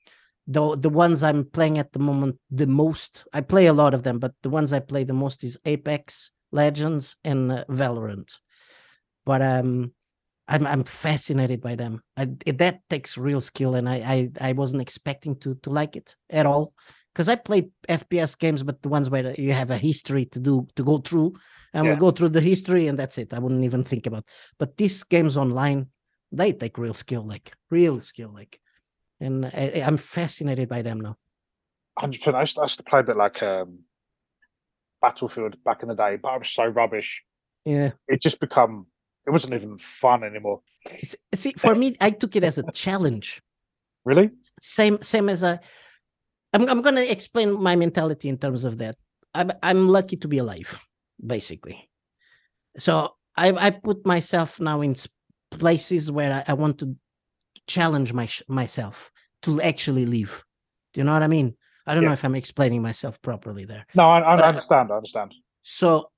[0.47, 4.03] the the ones i'm playing at the moment the most i play a lot of
[4.03, 8.39] them but the ones i play the most is apex legends and uh, valorant.
[9.25, 9.93] But um
[10.47, 12.01] i'm i'm fascinated by them.
[12.17, 16.15] I, that takes real skill and i i, I wasn't expecting to to like it
[16.29, 16.73] at all.
[17.13, 20.67] Because i played fps games but the ones where you have a history to do
[20.75, 21.33] to go through
[21.74, 21.91] and Yeah.
[21.91, 24.26] we'll go through the history and that's it i wouldn't even think about
[24.59, 25.88] but these games online
[26.32, 28.59] they take real skill like real skill like
[29.19, 31.15] and I, i'm fascinated by them now
[31.99, 32.36] Hundred percent.
[32.38, 33.80] I used, to- I used to play a bit like um,
[35.01, 37.22] Battlefield back in the day, but I was so rubbish.
[37.65, 38.88] yeah It just become.
[39.28, 40.61] It wasn't even fun anymore.
[41.36, 43.41] See for me i took it as a challenge
[44.05, 44.32] Really?
[44.61, 45.59] same same as a
[46.53, 48.95] I'm I'm gonna explain my mentality in terms of that.
[49.36, 50.80] I'm I'm lucky to be alive,
[51.26, 51.89] basically.
[52.78, 54.95] So I I put myself now in
[55.51, 56.95] places where I, I want to
[57.67, 59.11] challenge my myself
[59.43, 60.43] to actually live.
[60.93, 61.55] Do you know what I mean?
[61.88, 63.86] I don't know if I'm explaining myself properly there.
[63.95, 64.91] No, I, I But understand.
[64.91, 65.34] I understand.
[65.63, 66.11] So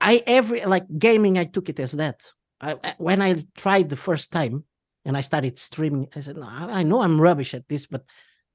[0.00, 2.32] I every like gaming, I took it as that.
[2.60, 4.64] I, when I tried the first time
[5.04, 8.04] and I started streaming, I said, no, I, I know I'm rubbish at this, but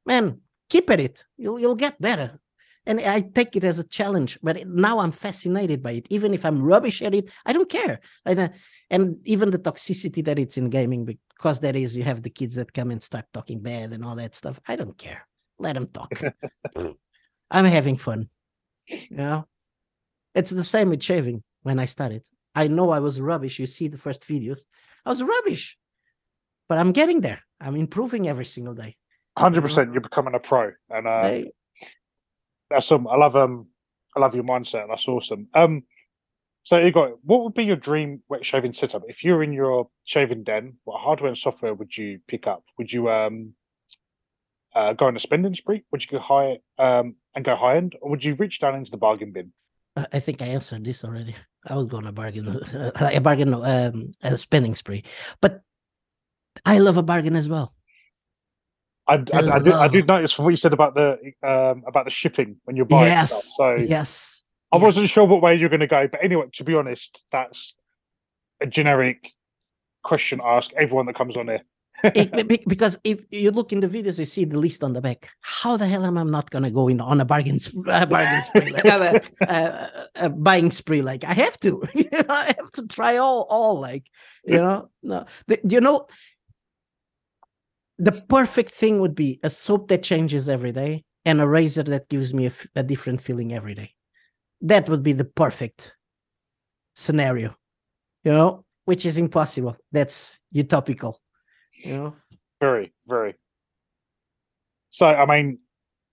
[0.05, 1.25] man, keep at it.
[1.37, 2.39] You'll you'll get better.
[2.85, 4.37] And I take it as a challenge.
[4.41, 6.07] But now I'm fascinated by it.
[6.09, 7.99] Even if I'm rubbish at it, I don't care.
[8.25, 8.49] And, uh,
[8.89, 12.55] and even the toxicity that it's in gaming, because there is, you have the kids
[12.55, 14.59] that come and start talking bad and all that stuff.
[14.67, 15.25] I don't care.
[15.59, 16.11] Let them talk.
[17.51, 18.29] I'm having fun.
[18.87, 19.47] You know,
[20.35, 21.43] it's the same with shaving.
[21.61, 22.23] When I started,
[22.55, 23.59] I know I was rubbish.
[23.59, 24.65] You see the first videos,
[25.05, 25.77] I was rubbish,
[26.67, 27.41] but I'm getting there.
[27.61, 28.97] I'm improving every single day.
[29.37, 31.45] Hundred percent, you're becoming a pro, and uh, I-
[32.73, 33.67] that's um, I love um,
[34.15, 34.83] I love your mindset.
[34.83, 35.47] And that's awesome.
[35.53, 35.83] Um,
[36.63, 39.89] so you got what would be your dream wet shaving setup if you're in your
[40.05, 40.77] shaving den?
[40.83, 42.63] What hardware and software would you pick up?
[42.77, 43.53] Would you um,
[44.75, 45.83] uh, go on a spending spree?
[45.91, 48.91] Would you go high um and go high end, or would you reach down into
[48.91, 49.51] the bargain bin?
[49.95, 51.35] I think I answered this already.
[51.67, 52.47] I would go on a bargain,
[52.95, 55.03] a bargain, um, a spending spree.
[55.39, 55.61] But
[56.65, 57.75] I love a bargain as well.
[59.07, 59.17] I, I,
[59.55, 62.57] I, did, I did notice from what you said about the um about the shipping
[62.63, 63.29] when you're buying stuff.
[63.29, 64.43] yes, So yes.
[64.71, 64.83] I yes.
[64.83, 67.73] wasn't sure what way you're going to go, but anyway, to be honest, that's
[68.61, 69.29] a generic
[70.03, 71.61] question I ask everyone that comes on here.
[72.03, 74.93] It- be- be- because if you look in the videos, you see the list on
[74.93, 75.29] the back.
[75.41, 78.41] How the hell am I not gonna go in on a bargain, sp- a bargain
[78.49, 81.01] spree, like, uh, uh, a buying spree?
[81.01, 83.79] Like I have to, you know, I have to try all, all.
[83.79, 84.05] Like
[84.45, 86.07] you know, no, the, you know,
[87.97, 92.09] the perfect thing would be a soap that changes every day and a razor that
[92.09, 93.93] gives me a, f- a different feeling every day.
[94.61, 95.95] That would be the perfect
[96.95, 97.55] scenario,
[98.23, 99.75] you know, which is impossible.
[99.91, 101.15] That's utopical,
[101.83, 102.15] you know.
[102.59, 103.35] Very, very.
[104.89, 105.59] So I mean,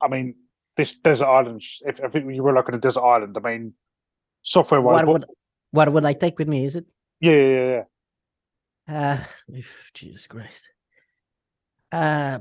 [0.02, 0.34] I mean,
[0.76, 1.62] this desert island.
[1.82, 3.74] If, if you were looking at a desert island, I mean,
[4.42, 5.24] software what would
[5.70, 6.64] what would I take with me?
[6.64, 6.86] Is it?
[7.20, 7.82] yeah, yeah, yeah,
[8.88, 9.12] yeah.
[9.12, 9.24] Uh,
[9.56, 10.68] if, Jesus Christ.
[11.92, 12.40] Uh,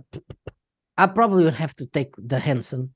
[0.98, 2.94] I probably would have to take the Henson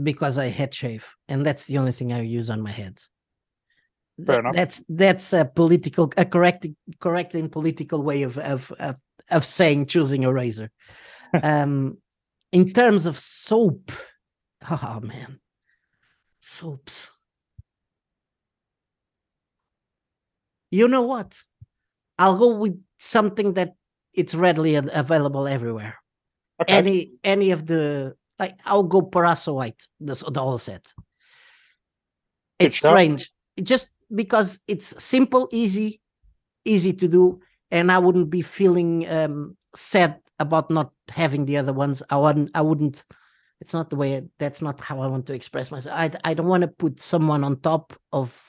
[0.00, 2.98] because I head shave, and that's the only thing I use on my head.
[4.18, 4.54] Fair Th- enough.
[4.54, 6.66] That's that's a political, a correct,
[7.00, 8.96] correct and political way of of of,
[9.30, 10.70] of saying choosing a razor.
[11.42, 11.98] um,
[12.52, 13.90] in terms of soap,
[14.70, 15.40] oh man,
[16.40, 17.10] soaps.
[20.70, 21.42] You know what?
[22.18, 23.74] I'll go with something that
[24.14, 25.96] it's readily av- available everywhere.
[26.60, 26.74] Okay.
[26.74, 30.92] Any any of the like I'll go Proraso White, the, the whole set.
[32.58, 33.30] It's strange.
[33.62, 36.00] Just because it's simple, easy,
[36.64, 37.40] easy to do,
[37.70, 42.02] and I wouldn't be feeling um sad about not having the other ones.
[42.10, 43.04] I wouldn't I wouldn't
[43.60, 45.96] it's not the way I- that's not how I want to express myself.
[45.98, 48.40] I I don't want to put someone on top of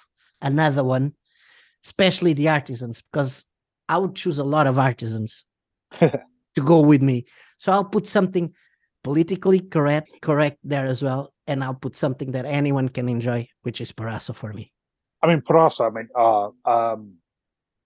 [0.42, 1.14] another one,
[1.86, 3.46] especially the artisans, because
[3.90, 5.46] I would choose a lot of artisans
[6.00, 7.26] to go with me.
[7.58, 8.54] So I'll put something
[9.04, 13.82] politically correct correct there as well, and I'll put something that anyone can enjoy, which
[13.82, 14.72] is Proraso for me.
[15.22, 17.14] I mean, Proraso, I mean, uh, um,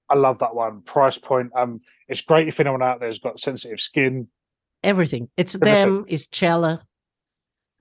[0.09, 0.81] I love that one.
[0.81, 1.51] Price point.
[1.55, 4.27] Um, it's great if anyone out there's got sensitive skin.
[4.83, 5.29] Everything.
[5.37, 5.95] It's Everything.
[5.95, 6.05] them.
[6.07, 6.81] It's Cella.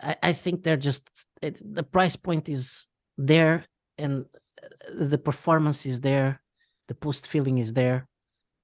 [0.00, 1.08] I, I think they're just
[1.42, 3.64] it, the price point is there,
[3.98, 4.24] and
[4.62, 6.40] uh, the performance is there,
[6.88, 8.06] the post feeling is there.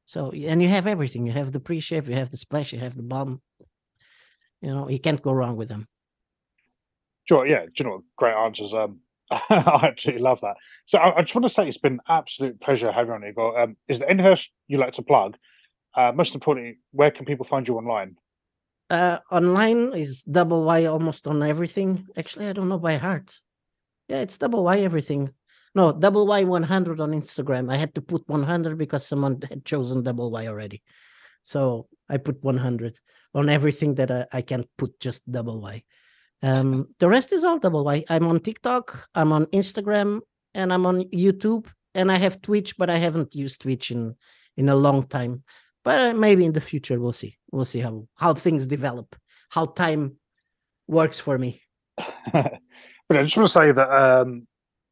[0.04, 1.26] So and you have everything.
[1.26, 3.40] You have the pre-shave, you have the splash, you have the bomb.
[4.60, 5.86] You know, you can't go wrong with them.
[7.24, 7.66] Sure, yeah.
[7.66, 8.04] Do you know?
[8.16, 8.74] Great answers.
[8.74, 9.00] Um,
[9.30, 10.56] I absolutely love that.
[10.86, 13.34] So I, I just want to say it's been an absolute pleasure having you on.
[13.34, 13.62] Ygor.
[13.62, 15.36] Um, is there anything else you like to plug?
[15.94, 18.16] Uh, most importantly, where can people find you online?
[18.90, 22.06] Uh, online is double Y almost on everything.
[22.16, 23.40] Actually, I don't know by heart.
[24.08, 25.32] Yeah, it's double Y everything.
[25.74, 27.72] No, double Y 100 on Instagram.
[27.72, 30.82] I had to put 100 because someone had chosen double Y already.
[31.44, 32.98] So I put 100
[33.34, 35.82] on everything that I, I can put just double Y.
[36.42, 38.04] Um, the rest is all double Y.
[38.10, 40.20] I'm on TikTok, I'm on Instagram,
[40.54, 44.16] and I'm on YouTube, and I have Twitch, but I haven't used Twitch in
[44.56, 45.44] in a long time.
[45.84, 47.38] But uh, maybe in the future we'll see.
[47.50, 49.16] We'll see how how things develop,
[49.48, 50.16] how time
[50.86, 51.62] works for me.
[52.32, 52.60] but
[53.10, 54.46] I just want to say that um,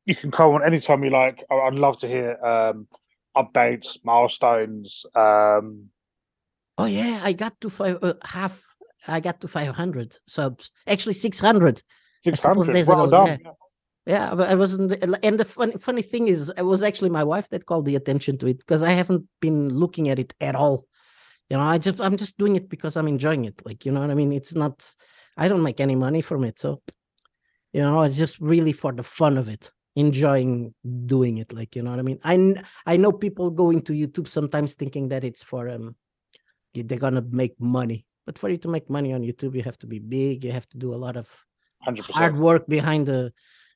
[0.05, 1.45] you can come on anytime you like.
[1.51, 2.89] I'd love to hear um,
[3.37, 5.05] updates, milestones.
[5.15, 5.91] Um,
[6.81, 8.65] Oh yeah, I got to five uh, half.
[9.07, 10.71] I got to 500 subs.
[10.87, 11.83] Actually, 600.
[12.25, 12.73] couple of 600.
[12.73, 13.39] days Well ago, done.
[14.07, 14.93] Yeah, but I wasn't.
[15.23, 18.39] And the funny funny thing is, it was actually my wife that called the attention
[18.39, 20.87] to it because I haven't been looking at it at all.
[21.51, 23.61] You know, I just I'm just doing it because I'm enjoying it.
[23.67, 24.33] Like you know what I mean.
[24.33, 24.91] It's not.
[25.37, 26.81] I don't make any money from it, so
[27.75, 30.75] you know, it's just really for the fun of it, enjoying
[31.07, 31.53] doing it.
[31.53, 32.21] Like you know what I mean.
[32.25, 35.97] I I know people go into YouTube sometimes thinking that it's for um,
[36.75, 38.07] they're gonna make money.
[38.27, 40.45] But for you to make money on YouTube, you have to be big.
[40.45, 41.29] You have to do a lot of
[41.81, 43.33] hundred hard work behind the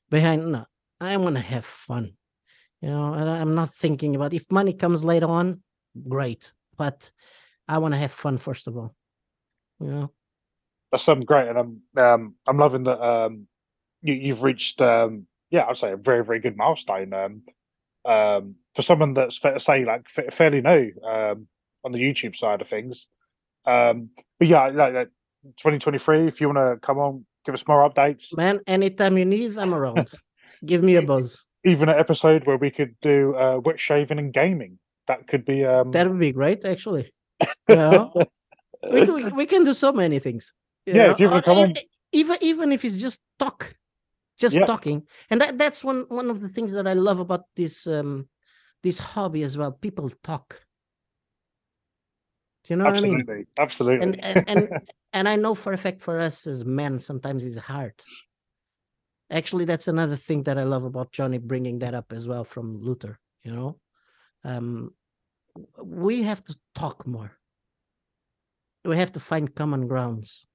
[0.09, 0.65] behind no
[1.01, 2.13] i want to have fun
[2.81, 5.61] you know and i'm not thinking about if money comes later on
[6.07, 7.11] great but
[7.67, 8.95] i want to have fun first of all
[9.79, 10.11] you know
[10.91, 13.47] That's um great, and I'm um I'm loving that um
[14.01, 17.41] you you've reached um yeah I'd say a very very good milestone um
[18.05, 21.47] um for someone that's fair to say like fa- fairly new um
[21.83, 23.05] on the YouTube side of things.
[23.67, 25.09] Um, but yeah, like, like
[25.57, 28.35] 2023, if you want to come on, give us more updates.
[28.35, 30.11] man anytime you need i'm around
[30.65, 34.33] give me a buzz Even an episode where we could do uh, wet shaving and
[34.33, 34.77] gaming.
[35.07, 37.11] That could be um that would be great actually
[37.69, 38.11] you know
[38.91, 40.53] we can, we- we can do so many things
[40.87, 41.73] Yeah, know, if you wanna come on.
[42.11, 43.75] even even if it's just talk
[44.37, 44.65] just Yeah.
[44.65, 45.03] talking.
[45.29, 48.27] And that that's one one of the things that i love about this um
[48.83, 50.61] this hobby as well people talk.
[52.63, 53.21] Do you know what i mean?
[53.21, 54.05] Absolutely, absolutely.
[54.05, 57.57] and and and, and i know for a fact for us as men sometimes it's
[57.57, 57.93] hard.
[59.31, 62.79] Actually that's another thing that i love about johnny bringing that up as well from
[62.81, 63.79] luther you know?
[64.43, 64.93] Um
[65.81, 67.31] we have to talk more.
[68.83, 70.45] We have to find common grounds.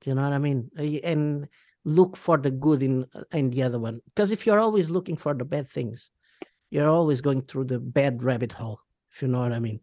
[0.00, 0.70] Do you know what i mean?
[0.78, 1.48] Uh, and
[1.86, 4.00] look for the good in uh, in the other one.
[4.06, 6.10] Because if you're always looking for the bad things
[6.70, 8.80] you're always going through the bad rabbit hole
[9.12, 9.80] if you know what i mean.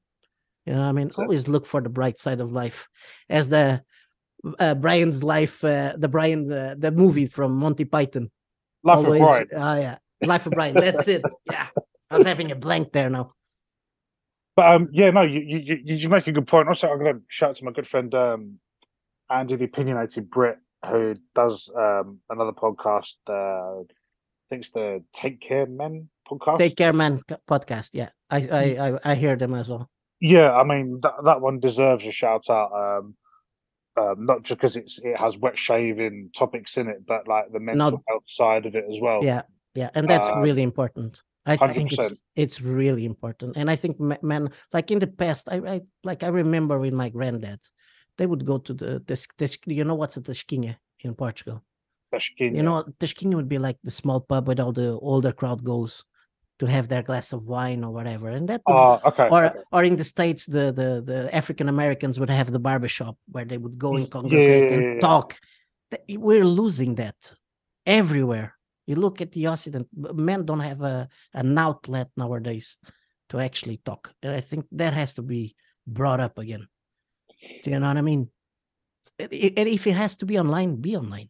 [0.66, 1.10] You know what i mean?
[1.12, 2.90] So- always look for the bright side of life.
[3.30, 3.82] As the
[4.60, 8.30] uh, brian's life uh, the brian the, the movie from monty python.
[8.84, 9.48] Life of Brian.
[9.54, 9.98] oh yeah.
[10.22, 11.24] Life of brian that's it.
[11.50, 11.68] Yeah.
[12.12, 13.34] I was having a blank there now.
[14.56, 16.68] But um, yeah, no, you you you, you make a good point.
[16.68, 18.60] Also, I'm to shout out to my good friend um,
[19.30, 20.58] Andy, the opinionated Brit,
[20.90, 23.14] who does um another podcast.
[23.28, 26.60] Uh, I think it's the Take Care Men podcast.
[26.60, 29.00] take care man c- podcast yeah i i Mm.
[29.06, 29.90] i, I hear them as well
[30.22, 32.72] Yeah, I mean that that one deserves a shout out.
[32.84, 33.16] Um,
[34.02, 37.60] um, not just because it's it has wet shaving topics in it, but like the
[37.60, 39.20] mental health side of it as well.
[39.24, 39.44] yeah
[39.76, 42.00] yeah and that's Um, really important i think 100%.
[42.00, 46.22] it's it's really important and i think men like in the past i, I like
[46.24, 47.60] i remember with my granddad
[48.18, 51.64] they would go to the this this you know what's a tasquinha in portugal?
[52.08, 55.64] Especially you know tasquinha would be like the small pub where all the older crowd
[55.64, 56.04] goes
[56.60, 59.28] to have their glass of wine or whatever and that would Ah, okay.
[59.32, 59.60] or okay.
[59.72, 63.58] or in the states the the the african americans would have the barbershop where they
[63.58, 65.38] would go and congregate yeah, and talk.
[66.10, 67.20] We're losing that
[67.86, 68.56] everywhere.
[68.88, 72.78] You look at the occident men don't have a an outlet nowadays
[73.30, 75.56] to actually talk and i think that has to be
[75.88, 76.68] brought up again
[77.64, 78.30] do you know what i mean
[79.20, 81.30] and if it has to be online be online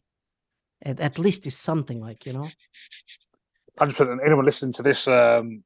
[0.84, 2.48] at, at least it's something like you know
[3.78, 4.20] hundred percent.
[4.24, 5.62] Anyone listening to this, um,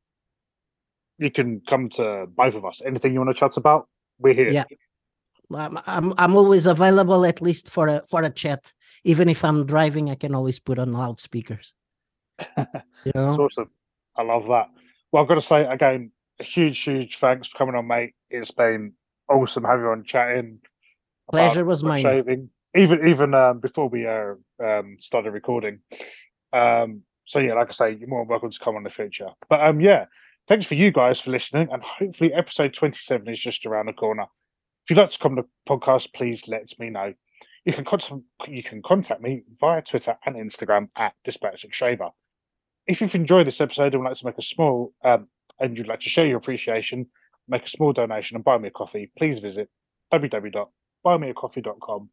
[1.19, 2.81] you can come to both of us.
[2.85, 3.89] Anything you want to chat about,
[4.19, 4.51] we're here.
[4.51, 4.65] Yeah.
[5.55, 8.73] I'm, I'm I'm always available at least for a for a chat.
[9.05, 11.75] Even if I'm driving, I can always put on loudspeakers.
[13.05, 13.71] You know, awesome.
[14.17, 14.67] I love that.
[15.13, 18.15] Well, I've got to say again, a huge, huge thanks for coming on, mate.
[18.29, 18.95] It's been
[19.29, 20.59] awesome having you on chatting.
[21.31, 22.05] pleasure was mine.
[22.05, 22.51] Shaving.
[22.77, 25.81] Even even um, before we uh, um, started recording.
[26.53, 28.91] Um, so yeah, like I say, you're more than welcome to come on in the
[28.91, 29.29] future.
[29.49, 30.07] But um, yeah,
[30.49, 34.25] thanks for you guys for listening, and hopefully episode 27 is just around the corner.
[34.85, 37.15] If you'd like to come to the podcast, please let me know.
[37.65, 38.13] You can contact
[38.47, 42.11] you can contact me via Twitter and Instagram at Dyspraxic Shaver.
[42.87, 45.29] If you've enjoyed this episode and would like to make a small um,
[45.61, 47.07] and you'd like to share your appreciation,
[47.49, 49.69] make a small donation and buy me a coffee, please visit
[50.13, 52.11] www.buymeacoffee.com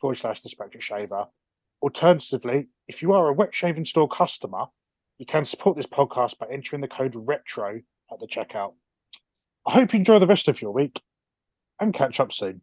[0.00, 1.26] forward slash Dyspraxic Shaver.
[1.82, 4.66] Alternatively, if you are a wet shaving store customer,
[5.18, 8.74] you can support this podcast by entering the code RETRO at the checkout.
[9.66, 11.00] I hope you enjoy the rest of your week
[11.80, 12.62] and catch up soon.